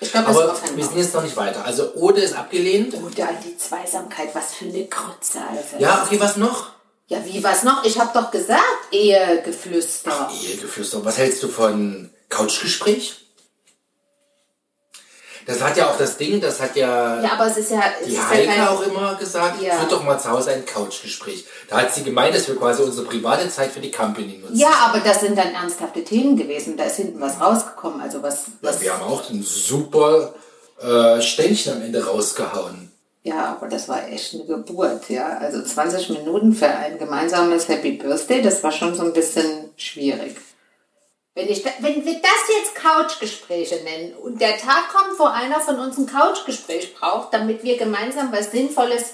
Ich 0.00 0.10
glaube, 0.10 0.26
das 0.28 0.36
Aber 0.36 0.76
wir 0.76 0.84
sind 0.84 0.98
jetzt 0.98 1.14
noch 1.14 1.22
nicht 1.22 1.36
weiter. 1.36 1.64
Also 1.64 1.94
Ode 1.94 2.22
ist 2.22 2.34
abgelehnt. 2.34 2.94
Oder 2.94 3.28
die 3.44 3.56
Zweisamkeit, 3.56 4.34
was 4.34 4.54
für 4.54 4.64
eine 4.64 4.86
Grütze, 4.86 5.38
Alter. 5.40 5.78
Ja, 5.78 6.02
okay, 6.04 6.18
was 6.18 6.36
noch? 6.36 6.70
Ja, 7.08 7.24
wie 7.24 7.42
was 7.44 7.62
noch? 7.62 7.84
Ich 7.84 7.98
habe 7.98 8.10
doch 8.12 8.30
gesagt, 8.30 8.62
Ehegeflüster. 8.90 10.30
Ehegeflüster. 10.42 11.04
Was 11.04 11.18
hältst 11.18 11.42
du 11.42 11.48
von 11.48 12.10
Couchgespräch? 12.30 13.25
Das 15.46 15.62
hat 15.62 15.76
ja 15.76 15.88
auch 15.90 15.96
das 15.96 16.16
Ding, 16.16 16.40
das 16.40 16.60
hat 16.60 16.74
ja, 16.74 17.22
Ja, 17.22 17.32
aber 17.34 17.46
es 17.46 17.56
ist 17.56 17.70
ja... 17.70 17.80
Es 18.00 18.06
die 18.06 18.12
ist 18.12 18.18
ja 18.18 18.28
Heike 18.28 18.46
kein- 18.48 18.66
auch 18.68 18.82
immer 18.82 19.14
gesagt, 19.14 19.62
Ja. 19.62 19.74
führt 19.78 19.92
doch 19.92 20.02
mal 20.02 20.18
zu 20.18 20.28
Hause 20.30 20.50
ein 20.50 20.66
Couchgespräch. 20.66 21.46
Da 21.68 21.82
hat 21.82 21.94
sie 21.94 22.02
gemeint, 22.02 22.34
dass 22.34 22.48
wir 22.48 22.56
quasi 22.56 22.82
unsere 22.82 23.06
private 23.06 23.48
Zeit 23.48 23.70
für 23.70 23.78
die 23.80 23.90
Company 23.92 24.38
nutzen. 24.38 24.56
Ja, 24.56 24.70
aber 24.90 24.98
das 25.00 25.20
sind 25.20 25.38
dann 25.38 25.54
ernsthafte 25.54 26.02
Themen 26.02 26.36
gewesen. 26.36 26.76
Da 26.76 26.84
ist 26.84 26.96
hinten 26.96 27.20
was 27.20 27.40
rausgekommen. 27.40 28.00
Also 28.00 28.22
was... 28.22 28.46
was 28.60 28.80
Wir 28.80 28.92
haben 28.92 29.04
auch 29.04 29.30
ein 29.30 29.42
super 29.42 30.34
äh, 30.82 31.20
Ständchen 31.22 31.74
am 31.74 31.82
Ende 31.82 32.04
rausgehauen. 32.04 32.90
ja, 33.22 33.56
aber 33.56 33.68
das 33.68 33.88
war 33.88 34.06
echt 34.08 34.34
eine 34.34 34.44
Geburt, 34.44 35.08
ja. 35.08 35.38
Also 35.38 35.62
20 35.62 36.10
Minuten 36.10 36.52
für 36.54 36.66
ein 36.68 36.98
gemeinsames 36.98 37.68
Happy 37.68 37.92
Birthday, 37.92 38.42
das 38.42 38.62
war 38.64 38.72
schon 38.72 38.94
so 38.96 39.02
ein 39.04 39.12
bisschen 39.12 39.70
schwierig. 39.76 40.36
Wenn, 41.36 41.50
ich, 41.50 41.62
wenn 41.80 42.02
wir 42.02 42.14
das 42.14 42.48
jetzt 42.48 42.74
Couchgespräche 42.74 43.84
nennen 43.84 44.14
und 44.14 44.40
der 44.40 44.56
Tag 44.56 44.88
kommt, 44.88 45.18
wo 45.18 45.24
einer 45.24 45.60
von 45.60 45.78
uns 45.78 45.98
ein 45.98 46.06
Couchgespräch 46.06 46.94
braucht, 46.94 47.34
damit 47.34 47.62
wir 47.62 47.76
gemeinsam 47.76 48.32
was 48.32 48.52
Sinnvolles 48.52 49.12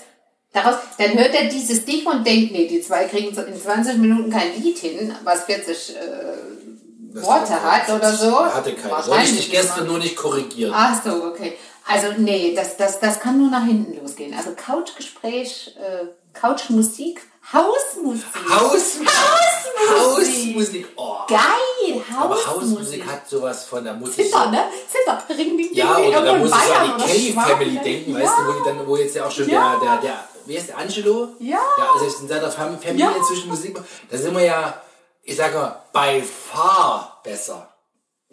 daraus, 0.52 0.76
dann 0.98 1.18
hört 1.18 1.34
er 1.34 1.48
dieses 1.48 1.84
Ding 1.84 2.06
und 2.06 2.24
denkt, 2.24 2.52
nee, 2.52 2.68
die 2.68 2.80
zwei 2.80 3.06
kriegen 3.06 3.36
in 3.36 3.60
20 3.60 3.96
Minuten 3.98 4.30
kein 4.30 4.54
Lied 4.54 4.78
hin, 4.78 5.12
was 5.24 5.46
40 5.46 5.96
äh, 5.96 7.22
Worte 7.24 7.60
hat 7.60 7.90
oder 7.90 8.12
so. 8.12 8.46
Hatte 8.46 8.72
keine. 8.74 8.94
Wollte 8.94 9.24
ich 9.24 9.36
dich 9.38 9.50
gestern 9.50 9.88
nur 9.88 9.98
nicht 9.98 10.14
korrigieren. 10.14 10.72
Ach 10.72 11.02
so, 11.02 11.24
okay. 11.24 11.58
Also 11.88 12.06
nee, 12.18 12.54
das, 12.54 12.76
das, 12.76 13.00
das 13.00 13.18
kann 13.18 13.38
nur 13.38 13.50
nach 13.50 13.64
hinten 13.64 14.00
losgehen. 14.00 14.32
Also 14.32 14.50
Couchgespräch, 14.54 15.76
äh, 15.76 16.06
Couchmusik, 16.38 17.20
Hausmusik. 17.52 18.24
Hausmusik. 18.48 19.08
Hausmusik. 19.08 20.46
Hausmusik. 20.48 20.86
Oh. 20.96 21.16
Geil, 21.28 22.02
Aber 22.18 22.34
Hausmusik. 22.34 22.46
Hausmusik 22.48 23.06
hat 23.06 23.28
sowas 23.28 23.64
von, 23.64 23.84
muss 24.00 24.10
ich 24.18 24.26
Zitter, 24.26 24.46
ne? 24.50 24.64
Zitter. 24.90 25.22
Ring, 25.28 25.36
ding, 25.36 25.58
ding, 25.58 25.74
Ja, 25.74 25.96
oder 25.98 26.22
da 26.24 26.32
muss 26.38 26.50
ich 26.50 26.74
an 26.76 26.94
die 26.98 27.04
Kelly 27.04 27.32
Family 27.32 27.72
ne? 27.72 27.80
denken, 27.82 28.14
weißt 28.14 28.32
du, 28.38 28.46
wo, 28.46 28.52
die 28.52 28.64
dann, 28.64 28.86
wo 28.86 28.96
jetzt 28.96 29.14
ja 29.16 29.26
auch 29.26 29.30
schon 29.30 29.46
der, 29.48 29.78
der, 29.82 29.96
der 29.98 30.24
wie 30.46 30.56
heißt 30.56 30.68
der, 30.70 30.78
Angelo? 30.78 31.28
Ja. 31.38 31.58
Ja, 31.78 31.92
also 31.92 32.22
in 32.22 32.28
seiner 32.28 32.50
Fam- 32.50 32.78
Familie 32.80 32.98
Ja. 33.16 33.22
zwischen 33.22 33.48
Musik, 33.48 33.78
da 34.10 34.16
sind 34.18 34.34
wir 34.34 34.44
ja, 34.44 34.82
ich 35.22 35.36
sage 35.36 35.56
mal, 35.56 35.82
by 35.92 36.22
far 36.22 37.20
besser. 37.22 37.68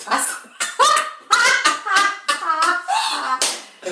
Was? 0.06 0.28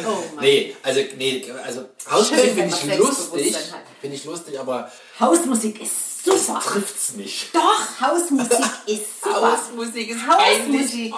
Oh 0.06 0.24
Mann. 0.36 0.44
Nee, 0.44 0.76
also, 0.84 1.00
nee, 1.18 1.46
also 1.66 1.86
Hausmusik 2.10 2.54
finde 2.54 2.76
ich 2.76 2.98
lustig, 2.98 3.56
finde 4.02 4.16
ich 4.16 4.26
lustig, 4.26 4.60
aber 4.60 4.92
Hausmusik 5.20 5.82
ist 5.82 6.24
super. 6.26 6.60
trifft's 6.60 7.14
nicht. 7.14 7.54
Doch, 7.56 8.02
Hausmusik 8.02 8.52
ist 8.88 9.24
super. 9.24 9.52
Hausmusik 9.54 10.10
ist 10.10 10.28
Hausmusik. 10.28 11.12
peinlich. 11.12 11.14
Oh. 11.14 11.18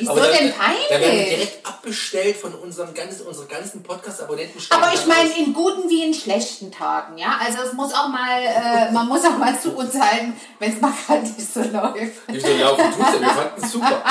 Wieso 0.00 0.12
Aber 0.12 0.20
denn 0.20 0.30
Da 0.30 0.38
werden 0.38 0.52
wir 0.88 0.98
peinlich? 1.00 1.28
direkt 1.34 1.66
abbestellt 1.66 2.36
von 2.36 2.54
unseren 2.54 2.94
ganzen, 2.94 3.26
unseren 3.26 3.48
ganzen 3.48 3.82
Podcast-Abonnenten. 3.82 4.60
Aber 4.70 4.94
ich 4.94 5.04
meine 5.06 5.36
in 5.36 5.52
guten 5.52 5.90
wie 5.90 6.04
in 6.04 6.14
schlechten 6.14 6.70
Tagen, 6.70 7.18
ja. 7.18 7.36
Also 7.44 7.62
es 7.62 7.72
muss 7.72 7.92
auch 7.92 8.06
mal, 8.08 8.40
äh, 8.40 8.92
man 8.92 9.08
muss 9.08 9.24
auch 9.24 9.36
mal 9.36 9.58
zu 9.60 9.72
uns 9.72 9.98
halten, 9.98 10.34
wenn 10.60 10.72
es 10.72 10.80
mal 10.80 10.92
gerade 11.04 11.22
nicht 11.22 11.52
so 11.52 11.60
läuft. 11.72 12.12
Wieso 12.28 12.48
laufen 12.58 12.92
tut's 12.92 13.10
denn? 13.10 13.20
Wir 13.22 13.28
fanden 13.30 13.64
es 13.64 13.72
super. 13.72 14.02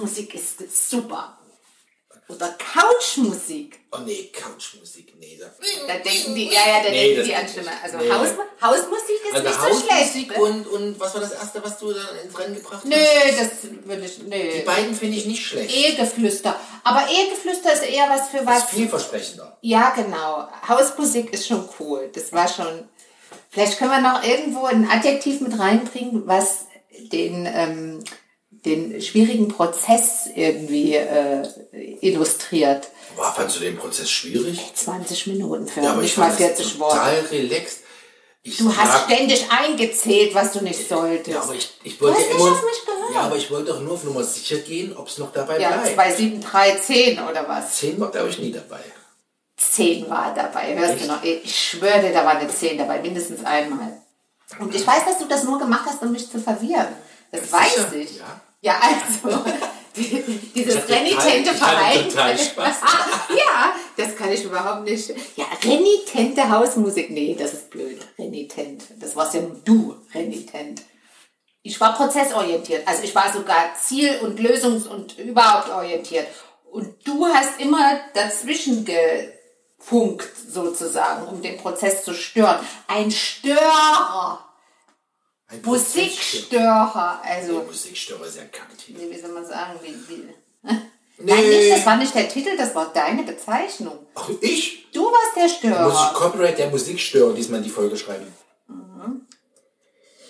Hausmusik 0.00 0.34
ist 0.34 0.90
super. 0.90 1.36
Oder 2.28 2.56
Couchmusik. 2.58 3.80
Oh 3.90 3.98
nee, 4.06 4.30
Couchmusik, 4.32 5.14
nee. 5.18 5.36
Da, 5.40 5.46
Da 5.88 5.98
denken 5.98 6.34
die, 6.36 6.44
ja, 6.46 6.60
ja, 6.64 6.82
da 6.84 6.90
Nee, 6.90 7.14
denken 7.14 7.16
das 7.18 7.26
die 7.26 7.34
an 7.34 7.44
nicht. 7.64 7.82
Also 7.82 7.98
Nee. 7.98 8.10
Haus, 8.10 8.28
Hausmusik 8.62 9.20
ist 9.28 9.34
also 9.34 9.48
nicht 9.48 9.60
so 9.60 9.86
schlecht. 9.86 9.90
Hausmusik 9.90 10.30
Ne? 10.30 10.36
und, 10.44 10.66
und 10.68 11.00
was 11.00 11.14
war 11.14 11.20
das 11.22 11.32
erste, 11.32 11.64
was 11.64 11.78
du 11.80 11.92
da 11.92 12.00
ins 12.24 12.38
Rennen 12.38 12.54
gebracht 12.54 12.84
Nö, 12.84 12.94
hast? 12.94 13.40
das 13.40 13.50
will 13.84 14.04
ich, 14.04 14.16
Die 14.18 14.22
nö. 14.28 14.62
beiden 14.64 14.94
finde 14.94 15.16
ich 15.16 15.26
nicht 15.26 15.44
schlecht. 15.44 15.74
Ehegeflüster. 15.74 16.54
Aber 16.84 17.08
Ehegeflüster 17.10 17.72
ist 17.72 17.82
eher 17.82 18.08
was 18.08 18.28
für 18.28 18.38
Das 18.38 18.46
was. 18.46 18.58
ist 18.64 18.70
vielversprechender. 18.70 19.58
Ja, 19.62 19.90
genau. 19.90 20.48
Hausmusik 20.68 21.32
ist 21.32 21.48
schon 21.48 21.68
cool. 21.80 22.10
Das 22.14 22.32
war 22.32 22.46
schon. 22.46 22.88
Vielleicht 23.50 23.76
können 23.78 23.90
wir 23.90 24.00
noch 24.00 24.22
irgendwo 24.22 24.66
ein 24.66 24.88
Adjektiv 24.88 25.40
mit 25.40 25.58
reinbringen, 25.58 26.22
was 26.28 26.66
den, 27.12 27.44
ähm, 27.52 28.04
den 28.64 29.00
schwierigen 29.00 29.48
Prozess 29.48 30.28
irgendwie 30.34 30.94
äh, 30.94 31.42
illustriert. 32.00 32.88
Boah, 33.16 33.32
fandst 33.32 33.56
du 33.56 33.60
den 33.60 33.76
Prozess 33.76 34.10
schwierig? 34.10 34.60
20 34.74 35.26
Minuten 35.28 35.66
für 35.66 35.80
Ja, 35.80 35.94
nicht 35.96 36.16
mal 36.18 36.26
fand 36.30 36.40
das 36.40 36.46
40 36.58 36.78
Worte. 36.78 36.96
total 36.96 37.20
relaxed. 37.32 37.78
Ich 38.42 38.56
Du 38.56 38.74
hast 38.74 39.04
ständig 39.04 39.46
eingezählt, 39.50 40.34
was 40.34 40.52
du 40.52 40.62
nicht 40.62 40.88
solltest. 40.88 41.28
Ja, 41.28 41.42
aber 41.42 41.54
ich, 41.54 41.70
ich 41.82 42.00
wollte 42.00 42.16
Du 42.16 42.20
hast 42.22 42.28
nicht 42.30 42.40
immer. 42.40 42.52
auf 42.52 42.62
mich 42.64 42.84
gehört. 42.86 43.14
Ja, 43.14 43.20
aber 43.22 43.36
ich 43.36 43.50
wollte 43.50 43.72
doch 43.72 43.80
nur 43.80 43.92
auf 43.94 44.04
Nummer 44.04 44.24
sicher 44.24 44.56
gehen, 44.58 44.96
ob 44.96 45.08
es 45.08 45.18
noch 45.18 45.32
dabei 45.32 45.58
Ja, 45.60 45.70
bleibt. 45.72 45.94
2, 45.94 46.14
7, 46.14 46.40
3, 46.40 46.76
10 46.76 47.18
oder 47.20 47.46
was? 47.48 47.76
10 47.76 48.00
war, 48.00 48.10
glaube 48.10 48.30
ich, 48.30 48.38
nie 48.38 48.52
dabei. 48.52 48.80
10 49.58 50.08
war 50.08 50.32
dabei. 50.34 50.74
Hörst 50.78 51.02
du 51.02 51.06
noch? 51.08 51.22
Ich 51.22 51.54
schwöre 51.70 52.00
dir, 52.00 52.12
da 52.12 52.24
war 52.24 52.36
eine 52.38 52.48
10 52.48 52.78
dabei, 52.78 53.00
mindestens 53.02 53.44
einmal. 53.44 54.00
Und 54.58 54.74
ich 54.74 54.86
weiß, 54.86 55.04
dass 55.04 55.18
du 55.18 55.26
das 55.26 55.44
nur 55.44 55.58
gemacht 55.58 55.84
hast, 55.86 56.00
um 56.02 56.10
mich 56.12 56.30
zu 56.30 56.38
verwirren. 56.40 56.88
Das 57.30 57.50
Ja, 57.50 57.58
weiß 57.58 57.74
sicher. 57.74 57.96
ich. 57.96 58.16
Ja. 58.18 58.40
Ja, 58.60 58.78
also, 58.80 59.42
die, 59.96 60.22
dieses 60.54 60.88
renitente 60.88 61.54
Verhalten. 61.54 62.10
ja, 63.36 63.74
das 63.96 64.16
kann 64.16 64.30
ich 64.32 64.44
überhaupt 64.44 64.84
nicht. 64.84 65.08
Ja, 65.36 65.46
renitente 65.64 66.48
Hausmusik. 66.48 67.10
Nee, 67.10 67.36
das 67.38 67.54
ist 67.54 67.70
blöd. 67.70 68.00
Renitent. 68.18 68.84
Das 68.98 69.16
warst 69.16 69.34
ja 69.34 69.40
nur 69.40 69.56
du, 69.64 69.96
renitent. 70.14 70.82
Ich 71.62 71.80
war 71.80 71.94
prozessorientiert. 71.94 72.86
Also 72.86 73.02
ich 73.02 73.14
war 73.14 73.32
sogar 73.32 73.74
ziel- 73.78 74.18
und 74.22 74.40
lösungs- 74.40 74.88
und 74.88 75.18
überhaupt 75.18 75.70
orientiert. 75.70 76.26
Und 76.70 76.94
du 77.06 77.26
hast 77.26 77.60
immer 77.60 78.00
dazwischen 78.14 78.86
gefunkt, 78.86 80.30
sozusagen, 80.48 81.26
um 81.28 81.42
den 81.42 81.58
Prozess 81.58 82.04
zu 82.04 82.14
stören. 82.14 82.60
Ein 82.86 83.10
Störer. 83.10 84.49
Ein 85.50 85.62
Musikstörer. 85.64 87.20
Der 87.24 87.30
Also, 87.42 87.62
Musikstörer 87.62 88.24
ist 88.26 88.36
ja 88.36 88.42
ein 88.42 88.52
Kacktitel. 88.52 89.10
wie 89.10 89.18
soll 89.20 89.32
man 89.32 89.44
sagen, 89.46 89.78
wie, 89.82 89.94
wie. 90.08 90.22
Nee. 90.62 90.74
Nein, 91.34 91.48
nicht, 91.48 91.72
das 91.72 91.84
war 91.84 91.96
nicht 91.96 92.14
der 92.14 92.28
Titel, 92.28 92.56
das 92.56 92.74
war 92.74 92.90
deine 92.94 93.24
Bezeichnung. 93.24 93.98
Ach, 94.14 94.30
ich? 94.40 94.90
Du 94.92 95.04
warst 95.04 95.36
der 95.36 95.42
Muss 95.42 95.52
ich 95.52 95.58
Störer. 95.58 96.12
Copyright 96.14 96.58
der 96.58 96.70
Musikstörer 96.70 97.34
diesmal 97.34 97.58
in 97.58 97.64
die 97.64 97.70
Folge 97.70 97.96
schreiben? 97.98 98.26
Mhm. 98.68 99.26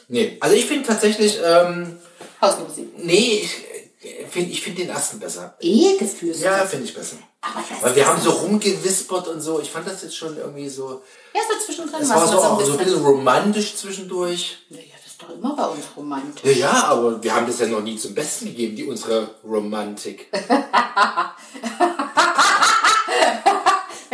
Nee, 0.08 0.36
also 0.40 0.56
ich 0.56 0.66
finde 0.66 0.88
tatsächlich, 0.88 1.38
ähm, 1.44 1.98
Hausmusik. 2.42 2.88
nee, 2.98 3.42
ich 3.44 4.04
äh, 4.04 4.26
finde 4.26 4.50
ich 4.50 4.62
find 4.62 4.78
den 4.78 4.88
ersten 4.88 5.20
besser. 5.20 5.54
Ehegeflüster. 5.60 6.44
Ja, 6.44 6.66
finde 6.66 6.86
ich 6.86 6.94
besser. 6.94 7.16
Aber 7.42 7.62
das 7.68 7.82
Weil 7.82 7.94
wir 7.96 8.06
haben 8.08 8.20
so 8.20 8.30
rumgewispert 8.30 9.28
und 9.28 9.40
so. 9.40 9.60
Ich 9.60 9.70
fand 9.70 9.86
das 9.86 10.02
jetzt 10.02 10.16
schon 10.16 10.36
irgendwie 10.36 10.68
so. 10.68 11.02
Ja, 11.34 11.40
so 11.48 11.64
zwischendrin 11.64 12.02
Es 12.02 12.08
war 12.10 12.26
so 12.26 12.38
auch 12.38 12.60
so 12.64 12.72
ein 12.72 12.78
bisschen. 12.78 13.04
romantisch 13.04 13.76
zwischendurch. 13.76 14.58
Ist 15.20 15.28
doch 15.28 15.34
immer 15.34 15.54
bei 15.54 15.66
uns 15.66 15.84
romantisch. 15.96 16.56
Ja, 16.56 16.72
ja, 16.72 16.84
aber 16.84 17.22
wir 17.22 17.34
haben 17.34 17.46
das 17.46 17.60
ja 17.60 17.66
noch 17.66 17.82
nie 17.82 17.96
zum 17.96 18.14
Besten 18.14 18.46
gegeben, 18.46 18.74
die 18.76 18.86
unsere 18.86 19.34
Romantik. 19.44 20.28
Wenn 20.32 20.46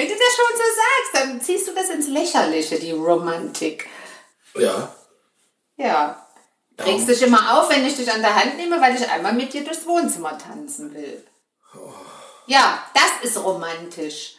du 0.08 0.14
das 0.14 0.36
schon 0.36 0.52
so 0.52 0.64
sagst, 0.76 1.14
dann 1.14 1.40
ziehst 1.40 1.68
du 1.68 1.74
das 1.74 1.88
ins 1.90 2.08
Lächerliche, 2.08 2.78
die 2.78 2.92
Romantik. 2.92 3.88
Ja. 4.56 4.94
Ja. 5.76 6.22
Regst 6.78 7.08
dich 7.08 7.22
immer 7.22 7.58
auf, 7.58 7.70
wenn 7.70 7.86
ich 7.86 7.96
dich 7.96 8.12
an 8.12 8.20
der 8.20 8.34
Hand 8.34 8.58
nehme, 8.58 8.78
weil 8.80 8.94
ich 8.94 9.08
einmal 9.08 9.32
mit 9.32 9.54
dir 9.54 9.64
durchs 9.64 9.86
Wohnzimmer 9.86 10.36
tanzen 10.36 10.94
will. 10.94 11.24
Ja, 12.46 12.84
das 12.92 13.30
ist 13.30 13.42
romantisch. 13.42 14.34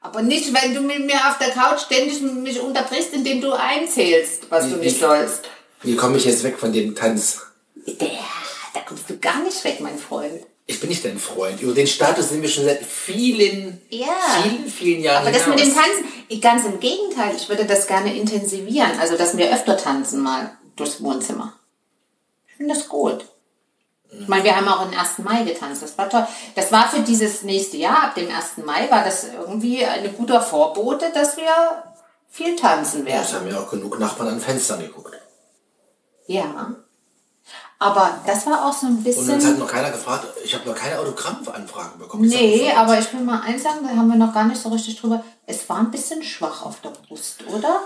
Aber 0.00 0.22
nicht, 0.22 0.54
wenn 0.54 0.74
du 0.74 0.80
mit 0.80 1.04
mir 1.04 1.28
auf 1.28 1.36
der 1.38 1.50
Couch 1.50 1.80
ständig 1.80 2.22
mich 2.22 2.58
unterbrichst, 2.60 3.12
indem 3.12 3.42
du 3.42 3.52
einzählst, 3.52 4.50
was 4.50 4.70
du 4.70 4.76
nicht 4.76 4.98
sollst. 4.98 5.46
Wie 5.82 5.96
komme 5.96 6.16
ich 6.16 6.24
jetzt 6.24 6.42
weg 6.44 6.58
von 6.58 6.72
dem 6.72 6.94
Tanz? 6.94 7.40
Ja, 7.86 7.94
da 8.74 8.80
kommst 8.80 9.08
du 9.08 9.18
gar 9.18 9.40
nicht 9.42 9.62
weg, 9.64 9.80
mein 9.80 9.98
Freund. 9.98 10.42
Ich 10.66 10.80
bin 10.80 10.90
nicht 10.90 11.04
dein 11.04 11.18
Freund. 11.18 11.62
Über 11.62 11.72
den 11.72 11.86
Status 11.86 12.28
sind 12.28 12.42
wir 12.42 12.48
schon 12.48 12.64
seit 12.64 12.84
vielen, 12.84 13.80
Ja. 13.88 14.06
vielen, 14.42 14.68
vielen 14.70 15.00
Jahren 15.02 15.22
Aber 15.26 15.32
das 15.32 15.46
mit 15.46 15.58
dem 15.58 15.68
hinaus. 15.70 15.82
Tanzen, 15.82 16.40
ganz 16.42 16.66
im 16.66 16.78
Gegenteil, 16.80 17.34
ich 17.36 17.48
würde 17.48 17.64
das 17.64 17.86
gerne 17.86 18.14
intensivieren. 18.14 18.98
Also, 19.00 19.16
dass 19.16 19.36
wir 19.36 19.50
öfter 19.52 19.76
tanzen 19.78 20.20
mal 20.20 20.50
durchs 20.76 21.02
Wohnzimmer. 21.02 21.54
Ich 22.48 22.56
finde 22.56 22.74
das 22.74 22.88
gut. 22.88 23.24
Ich 24.10 24.26
meine, 24.28 24.44
wir 24.44 24.56
haben 24.56 24.68
auch 24.68 24.80
am 24.80 24.90
1. 24.90 25.18
Mai 25.22 25.42
getanzt. 25.44 25.82
Das 25.82 25.96
war 25.96 26.08
toll. 26.10 26.26
Das 26.54 26.72
war 26.72 26.90
für 26.90 27.00
dieses 27.00 27.42
nächste 27.42 27.76
Jahr, 27.76 28.04
ab 28.04 28.14
dem 28.14 28.28
1. 28.30 28.64
Mai, 28.64 28.90
war 28.90 29.04
das 29.04 29.24
irgendwie 29.24 29.84
ein 29.84 30.14
guter 30.16 30.40
Vorbote, 30.42 31.10
dass 31.14 31.36
wir 31.36 31.84
viel 32.30 32.56
tanzen 32.56 33.06
Ja, 33.06 33.20
es 33.22 33.32
werden. 33.32 33.46
haben 33.46 33.54
ja 33.54 33.60
auch 33.62 33.70
genug 33.70 33.98
Nachbarn 33.98 34.28
an 34.30 34.40
Fenstern 34.40 34.80
geguckt. 34.80 35.14
Ja. 36.28 36.74
Aber 37.80 38.18
das 38.26 38.46
war 38.46 38.66
auch 38.66 38.72
so 38.72 38.86
ein 38.86 38.96
Und 38.98 39.06
uns 39.06 39.28
hat 39.28 39.36
bisschen. 39.36 39.58
noch 39.58 39.68
keiner 39.68 39.90
gefragt, 39.90 40.26
ich 40.44 40.52
habe 40.54 40.68
noch 40.68 40.74
keine 40.74 40.98
Autogrammanfragen 40.98 41.98
bekommen. 41.98 42.28
Nee, 42.28 42.72
aber 42.72 42.98
ich 42.98 43.12
will 43.12 43.20
mal 43.20 43.40
eins 43.40 43.62
sagen, 43.62 43.78
da 43.82 43.96
haben 43.96 44.08
wir 44.08 44.16
noch 44.16 44.34
gar 44.34 44.44
nicht 44.44 44.60
so 44.60 44.68
richtig 44.68 45.00
drüber. 45.00 45.22
Es 45.46 45.68
war 45.68 45.78
ein 45.78 45.90
bisschen 45.90 46.22
schwach 46.22 46.64
auf 46.64 46.80
der 46.80 46.90
Brust, 46.90 47.44
oder? 47.46 47.80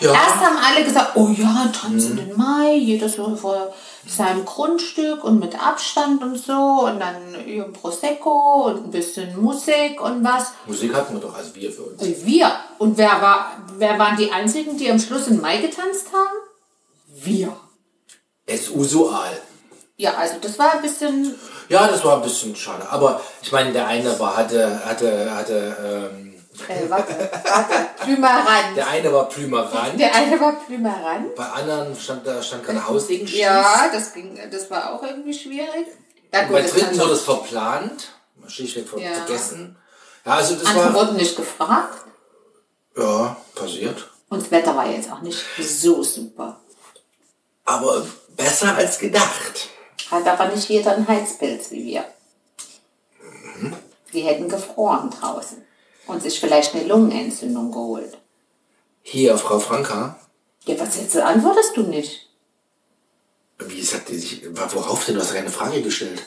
ja, 0.00 0.12
Erst 0.12 0.36
haben 0.36 0.56
alle 0.56 0.84
gesagt, 0.84 1.12
oh 1.14 1.28
ja, 1.28 1.70
tanzen 1.78 2.16
den 2.16 2.36
Mai, 2.36 2.74
jeder 2.74 3.08
so 3.08 3.36
vor 3.36 3.72
seinem 4.06 4.44
Grundstück 4.44 5.22
und 5.22 5.38
mit 5.38 5.62
Abstand 5.62 6.22
und 6.22 6.36
so 6.38 6.86
und 6.86 6.98
dann 6.98 7.34
ein 7.34 7.72
Prosecco 7.72 8.68
und 8.68 8.86
ein 8.86 8.90
bisschen 8.90 9.40
Musik 9.40 10.00
und 10.00 10.24
was. 10.24 10.52
Musik 10.66 10.94
hatten 10.94 11.14
wir 11.14 11.20
doch, 11.20 11.36
also 11.36 11.54
wir 11.54 11.70
für 11.70 11.82
uns. 11.82 12.02
Wir. 12.24 12.50
Und 12.78 12.96
wer, 12.96 13.20
war, 13.20 13.52
wer 13.76 13.98
waren 13.98 14.16
die 14.16 14.32
einzigen, 14.32 14.76
die 14.76 14.90
am 14.90 14.98
Schluss 14.98 15.28
in 15.28 15.40
Mai 15.40 15.58
getanzt 15.58 16.06
haben? 16.12 16.36
Wir. 17.24 17.56
Es 18.46 18.62
ist 18.62 18.70
usual. 18.70 19.40
Ja, 19.96 20.14
also 20.14 20.34
das 20.40 20.58
war 20.58 20.72
ein 20.74 20.82
bisschen, 20.82 21.34
Ja, 21.68 21.86
das 21.86 22.04
war 22.04 22.16
ein 22.16 22.22
bisschen 22.22 22.56
schade. 22.56 22.88
Aber 22.90 23.20
ich 23.42 23.52
meine, 23.52 23.72
der 23.72 23.86
eine 23.86 24.18
war, 24.18 24.36
hatte, 24.36 24.84
hatte, 24.84 25.34
hatte, 25.34 26.10
ähm, 26.12 26.34
äh, 26.68 26.90
warte, 26.90 27.30
warte, 27.48 27.74
Plümerand. 28.04 28.76
der 28.76 28.88
eine 28.88 29.12
war 29.12 29.28
Plümerand, 29.28 29.98
Der 30.00 30.14
eine 30.14 30.40
war 30.40 30.52
Plümerand. 30.66 31.34
bei 31.34 31.44
anderen 31.44 31.96
stand 31.96 32.26
da 32.26 32.42
stand 32.42 32.64
gerade 32.64 32.86
Haussegen 32.86 33.26
Ja, 33.28 33.88
das 33.92 34.12
ging, 34.12 34.38
das 34.50 34.70
war 34.70 34.92
auch 34.92 35.02
irgendwie 35.02 35.32
schwierig. 35.34 35.86
Ja, 36.32 36.42
gut, 36.44 36.52
Bei 36.52 36.62
dritten 36.62 36.98
wurde 36.98 37.12
es 37.12 37.22
verplant, 37.22 38.08
schlichtweg 38.48 38.86
Ja. 39.00 39.12
vergessen. 39.14 39.76
Ja, 40.24 40.32
also 40.34 40.54
das 40.56 40.66
Andere 40.66 40.94
war, 40.94 40.94
wurden 41.06 41.16
nicht 41.16 41.36
gefragt. 41.36 42.04
ja, 42.96 43.36
passiert. 43.54 44.08
Und 44.28 44.42
das 44.42 44.50
Wetter 44.50 44.74
war 44.74 44.86
jetzt 44.86 45.10
auch 45.12 45.20
nicht 45.20 45.38
so 45.60 46.02
super. 46.02 46.60
Aber 47.64 48.06
besser 48.36 48.74
als 48.74 48.98
gedacht. 48.98 49.68
Hat 50.10 50.26
aber 50.26 50.54
nicht 50.54 50.68
jeder 50.68 50.94
einen 50.96 51.08
Heizpilz 51.08 51.70
wie 51.70 51.84
wir. 51.84 52.04
Die 54.12 54.20
hätten 54.22 54.48
gefroren 54.48 55.10
draußen 55.10 55.58
und 56.06 56.22
sich 56.22 56.38
vielleicht 56.40 56.74
eine 56.74 56.84
Lungenentzündung 56.84 57.70
geholt. 57.70 58.18
Hier, 59.02 59.36
Frau 59.38 59.58
Franka, 59.58 60.18
Ja, 60.66 60.78
was 60.78 60.96
jetzt 60.96 61.16
antwortest 61.16 61.76
du 61.76 61.82
nicht? 61.82 62.28
wie 63.64 63.80
sagt 63.82 64.08
die 64.08 64.18
sich, 64.18 64.42
worauf 64.74 65.04
denn? 65.06 65.14
Du 65.14 65.20
hast 65.20 65.32
keine 65.34 65.48
Frage 65.50 65.82
gestellt. 65.82 66.20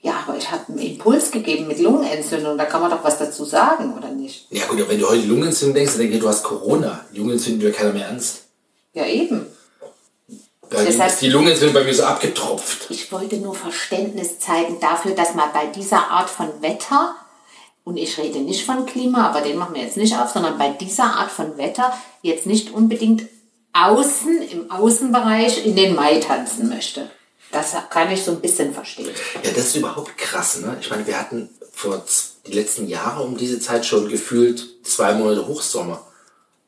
Ja, 0.00 0.22
aber 0.24 0.36
ich 0.38 0.48
habe 0.48 0.68
einen 0.68 0.78
Impuls 0.78 1.32
gegeben 1.32 1.66
mit 1.66 1.80
Lungenentzündung. 1.80 2.56
Da 2.56 2.66
kann 2.66 2.80
man 2.80 2.90
doch 2.92 3.02
was 3.02 3.18
dazu 3.18 3.44
sagen, 3.44 3.96
oder 3.96 4.10
nicht? 4.10 4.46
Ja 4.50 4.64
gut, 4.66 4.80
aber 4.80 4.90
wenn 4.90 5.00
du 5.00 5.08
heute 5.08 5.26
Lungenentzündung 5.26 5.74
denkst, 5.74 5.92
dann 5.94 6.00
denke 6.02 6.14
ich, 6.16 6.20
du 6.22 6.28
hast 6.28 6.44
Corona. 6.44 7.04
Lungenentzündung 7.12 7.62
wird 7.62 7.76
keiner 7.76 7.92
mehr 7.92 8.06
ernst. 8.06 8.44
Ja, 8.92 9.04
eben. 9.06 9.46
Da 10.70 10.82
Deshalb- 10.82 11.12
ist 11.12 11.20
die 11.22 11.28
Lungenentzündung 11.30 11.74
bei 11.74 11.84
mir 11.84 11.94
so 11.94 12.04
abgetropft. 12.04 12.86
Ich 12.90 13.12
wollte 13.12 13.36
nur 13.36 13.54
Verständnis 13.54 14.38
zeigen 14.40 14.80
dafür, 14.80 15.14
dass 15.14 15.34
man 15.34 15.52
bei 15.52 15.66
dieser 15.66 16.10
Art 16.10 16.28
von 16.28 16.60
Wetter, 16.60 17.14
und 17.84 17.96
ich 17.96 18.18
rede 18.18 18.40
nicht 18.40 18.64
von 18.66 18.84
Klima, 18.84 19.28
aber 19.28 19.42
den 19.42 19.56
machen 19.56 19.74
wir 19.76 19.82
jetzt 19.82 19.96
nicht 19.96 20.16
auf, 20.18 20.30
sondern 20.30 20.58
bei 20.58 20.70
dieser 20.70 21.04
Art 21.04 21.30
von 21.30 21.56
Wetter 21.56 21.96
jetzt 22.22 22.46
nicht 22.46 22.72
unbedingt 22.72 23.22
außen, 23.72 24.42
im 24.42 24.70
Außenbereich 24.70 25.64
in 25.66 25.76
den 25.76 25.94
Mai 25.94 26.18
tanzen 26.18 26.68
möchte. 26.68 27.10
Das 27.52 27.74
kann 27.90 28.10
ich 28.10 28.24
so 28.24 28.32
ein 28.32 28.40
bisschen 28.40 28.74
verstehen. 28.74 29.10
Ja, 29.44 29.50
das 29.50 29.66
ist 29.68 29.76
überhaupt 29.76 30.18
krass, 30.18 30.58
ne? 30.60 30.76
Ich 30.80 30.90
meine, 30.90 31.06
wir 31.06 31.18
hatten 31.18 31.48
vor 31.72 32.02
die 32.46 32.52
letzten 32.52 32.88
Jahre 32.88 33.22
um 33.22 33.36
diese 33.36 33.60
Zeit 33.60 33.86
schon 33.86 34.08
gefühlt 34.08 34.66
zwei 34.84 35.14
Monate 35.14 35.46
Hochsommer. 35.46 36.04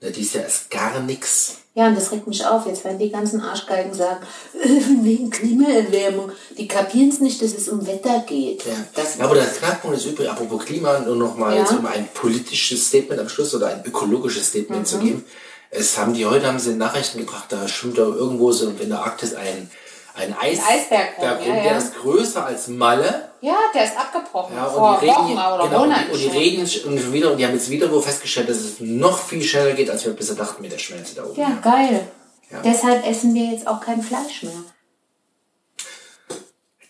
Ne, 0.00 0.12
dies 0.12 0.34
Jahr 0.34 0.46
ist 0.46 0.70
gar 0.70 1.00
nix. 1.00 1.56
Ja, 1.78 1.86
und 1.86 1.94
das 1.96 2.10
regt 2.10 2.26
mich 2.26 2.44
auf. 2.44 2.66
Jetzt 2.66 2.84
werden 2.84 2.98
die 2.98 3.08
ganzen 3.08 3.40
Arschgeigen 3.40 3.94
sagen, 3.94 4.26
wegen 5.02 5.30
Klimaerwärmung. 5.30 6.32
Die 6.56 6.66
kapieren 6.66 7.08
es 7.10 7.20
nicht, 7.20 7.40
dass 7.40 7.52
es 7.54 7.68
um 7.68 7.86
Wetter 7.86 8.24
geht. 8.26 8.64
Ja. 8.66 8.72
Das, 8.96 9.16
ja, 9.16 9.24
aber 9.24 9.36
der 9.36 9.44
Knackpunkt 9.44 9.96
ist 9.96 10.06
übrigens, 10.06 10.32
apropos 10.32 10.64
Klima, 10.64 10.98
nur 10.98 11.14
noch 11.14 11.36
mal 11.36 11.56
Ja. 11.56 11.64
um 11.70 11.86
ein 11.86 12.08
politisches 12.14 12.88
Statement 12.88 13.20
am 13.20 13.28
Schluss 13.28 13.54
oder 13.54 13.68
ein 13.68 13.84
ökologisches 13.84 14.48
Statement 14.48 14.88
zu 14.88 14.98
geben. 14.98 15.24
Es 15.70 15.96
haben 15.96 16.14
die 16.14 16.26
heute 16.26 16.48
haben 16.48 16.58
sie 16.58 16.70
in 16.72 16.78
Nachrichten 16.78 17.18
gebracht, 17.18 17.44
da 17.50 17.68
schwimmt 17.68 17.96
da 17.98 18.02
irgendwo 18.02 18.50
so 18.50 18.70
in 18.70 18.88
der 18.88 18.98
Arktis 18.98 19.34
ein, 19.34 19.70
ein 20.18 20.36
Eis, 20.38 20.58
Eisberg 20.66 21.18
rum, 21.18 21.24
ja, 21.24 21.34
der 21.34 21.64
ja. 21.64 21.78
ist 21.78 21.94
größer 21.96 22.44
als 22.44 22.68
Malle. 22.68 23.30
ja, 23.40 23.56
der 23.74 23.84
ist 23.84 23.96
abgebrochen. 23.96 24.56
Ja, 24.56 24.68
vor 24.68 24.94
und 24.94 25.02
die 25.02 25.06
reden, 25.06 25.16
Wochen 25.16 25.32
oder 25.32 25.64
genau, 25.64 25.82
und 25.82 25.88
Monaten. 25.88 26.06
die, 26.06 26.12
und 26.12 26.20
die 26.20 26.38
reden 26.38 26.60
und 26.60 27.00
schon 27.00 27.12
wieder 27.12 27.30
und 27.30 27.38
die 27.38 27.46
haben 27.46 27.54
jetzt 27.54 27.70
wieder 27.70 27.90
wo 27.90 28.00
festgestellt, 28.00 28.48
dass 28.48 28.58
es 28.58 28.80
noch 28.80 29.18
viel 29.18 29.42
schneller 29.42 29.74
geht, 29.74 29.90
als 29.90 30.04
wir 30.04 30.12
bisher 30.12 30.36
dachten 30.36 30.62
mit 30.62 30.72
der 30.72 30.78
Schmelze 30.78 31.14
da 31.14 31.24
oben. 31.24 31.40
Ja, 31.40 31.58
geil. 31.62 32.08
Ja. 32.50 32.62
Deshalb 32.62 33.06
essen 33.06 33.34
wir 33.34 33.52
jetzt 33.52 33.66
auch 33.66 33.80
kein 33.80 34.02
Fleisch 34.02 34.42
mehr. 34.42 34.64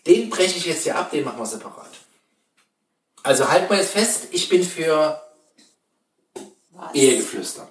Den 0.07 0.29
breche 0.29 0.57
ich 0.57 0.65
jetzt 0.65 0.83
hier 0.83 0.97
ab, 0.97 1.11
den 1.11 1.23
machen 1.23 1.39
wir 1.39 1.45
separat. 1.45 1.89
Also 3.21 3.49
halt 3.49 3.69
mal 3.69 3.77
jetzt 3.77 3.91
fest, 3.91 4.27
ich 4.31 4.49
bin 4.49 4.63
für 4.63 5.21
Was? 6.71 6.93
Ehegeflüster. 6.93 7.67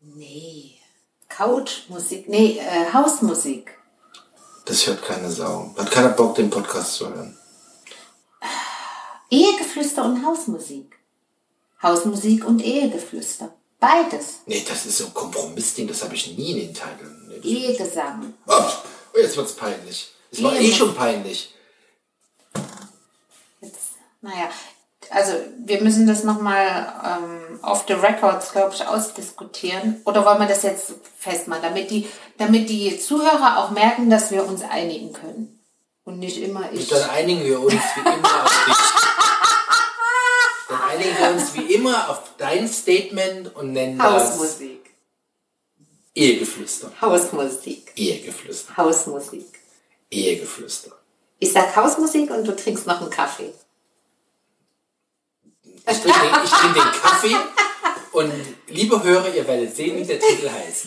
Nee. 0.00 0.74
Couchmusik. 1.28 2.28
Nee, 2.28 2.58
äh, 2.58 2.92
Hausmusik. 2.92 3.77
Das 4.68 4.86
hört 4.86 5.02
keine 5.02 5.30
Sau. 5.30 5.74
Hat 5.78 5.90
keiner 5.90 6.10
Bock, 6.10 6.34
den 6.34 6.50
Podcast 6.50 6.92
zu 6.92 7.08
hören. 7.08 7.34
Ehegeflüster 9.30 10.04
und 10.04 10.24
Hausmusik. 10.26 10.94
Hausmusik 11.82 12.46
und 12.46 12.62
Ehegeflüster. 12.62 13.54
Beides. 13.80 14.40
Nee, 14.44 14.62
das 14.68 14.84
ist 14.84 14.98
so 14.98 15.06
ein 15.06 15.14
Kompromissding, 15.14 15.88
das 15.88 16.02
habe 16.04 16.14
ich 16.14 16.36
nie 16.36 16.50
in 16.52 16.58
den 16.58 16.74
Titeln. 16.74 17.28
Nee, 17.28 17.48
Ehegesang. 17.48 18.34
Oh, 18.46 18.64
jetzt 19.16 19.38
wird's 19.38 19.54
peinlich. 19.54 20.12
Es 20.30 20.42
war 20.42 20.54
eh 20.54 20.70
schon 20.70 20.94
peinlich. 20.94 21.54
Jetzt, 23.62 23.92
naja, 24.20 24.50
also 25.10 25.32
wir 25.64 25.80
müssen 25.82 26.06
das 26.06 26.24
nochmal 26.24 26.92
ähm, 27.04 27.60
off 27.62 27.84
the 27.86 27.94
records, 27.94 28.52
glaube 28.52 28.74
ich, 28.74 28.86
ausdiskutieren. 28.86 30.00
Oder 30.04 30.24
wollen 30.24 30.40
wir 30.40 30.46
das 30.46 30.62
jetzt 30.62 30.94
festmachen, 31.18 31.62
damit 31.62 31.90
die, 31.90 32.08
damit 32.36 32.68
die 32.68 32.98
Zuhörer 32.98 33.58
auch 33.58 33.70
merken, 33.70 34.10
dass 34.10 34.30
wir 34.30 34.46
uns 34.46 34.62
einigen 34.62 35.12
können. 35.12 35.54
Und 36.04 36.18
nicht 36.18 36.40
immer 36.42 36.70
ich. 36.72 36.90
Und 36.90 36.92
dann 36.92 37.10
einigen 37.10 37.44
wir 37.44 37.60
uns 37.60 37.74
wie 37.74 38.00
immer 38.00 38.44
auf 38.44 38.64
dich. 38.66 38.76
Dann 40.68 40.82
einigen 40.82 41.18
wir 41.18 41.30
uns 41.30 41.54
wie 41.54 41.74
immer 41.74 42.10
auf 42.10 42.22
dein 42.38 42.68
Statement 42.68 43.54
und 43.54 43.72
nennen 43.72 43.98
das 43.98 44.30
Hausmusik. 44.30 44.90
Ehegeflüster. 46.14 46.90
Hausmusik. 47.00 47.92
Ehegeflüster. 47.94 48.76
Hausmusik. 48.76 49.46
Ehegeflüster. 50.10 50.90
Ich 51.38 51.52
sag 51.52 51.76
Hausmusik 51.76 52.30
und 52.30 52.46
du 52.46 52.56
trinkst 52.56 52.86
noch 52.86 53.00
einen 53.00 53.10
Kaffee. 53.10 53.52
Ich 55.86 55.98
trinke 56.00 56.18
den, 56.20 56.44
ich 56.44 56.50
den 56.50 57.00
Kaffee 57.02 57.36
und 58.12 58.32
liebe 58.68 59.02
Hörer, 59.02 59.34
ihr 59.34 59.46
werdet 59.46 59.74
sehen, 59.74 59.98
wie 59.98 60.04
der 60.04 60.20
Titel 60.20 60.50
heißt. 60.50 60.86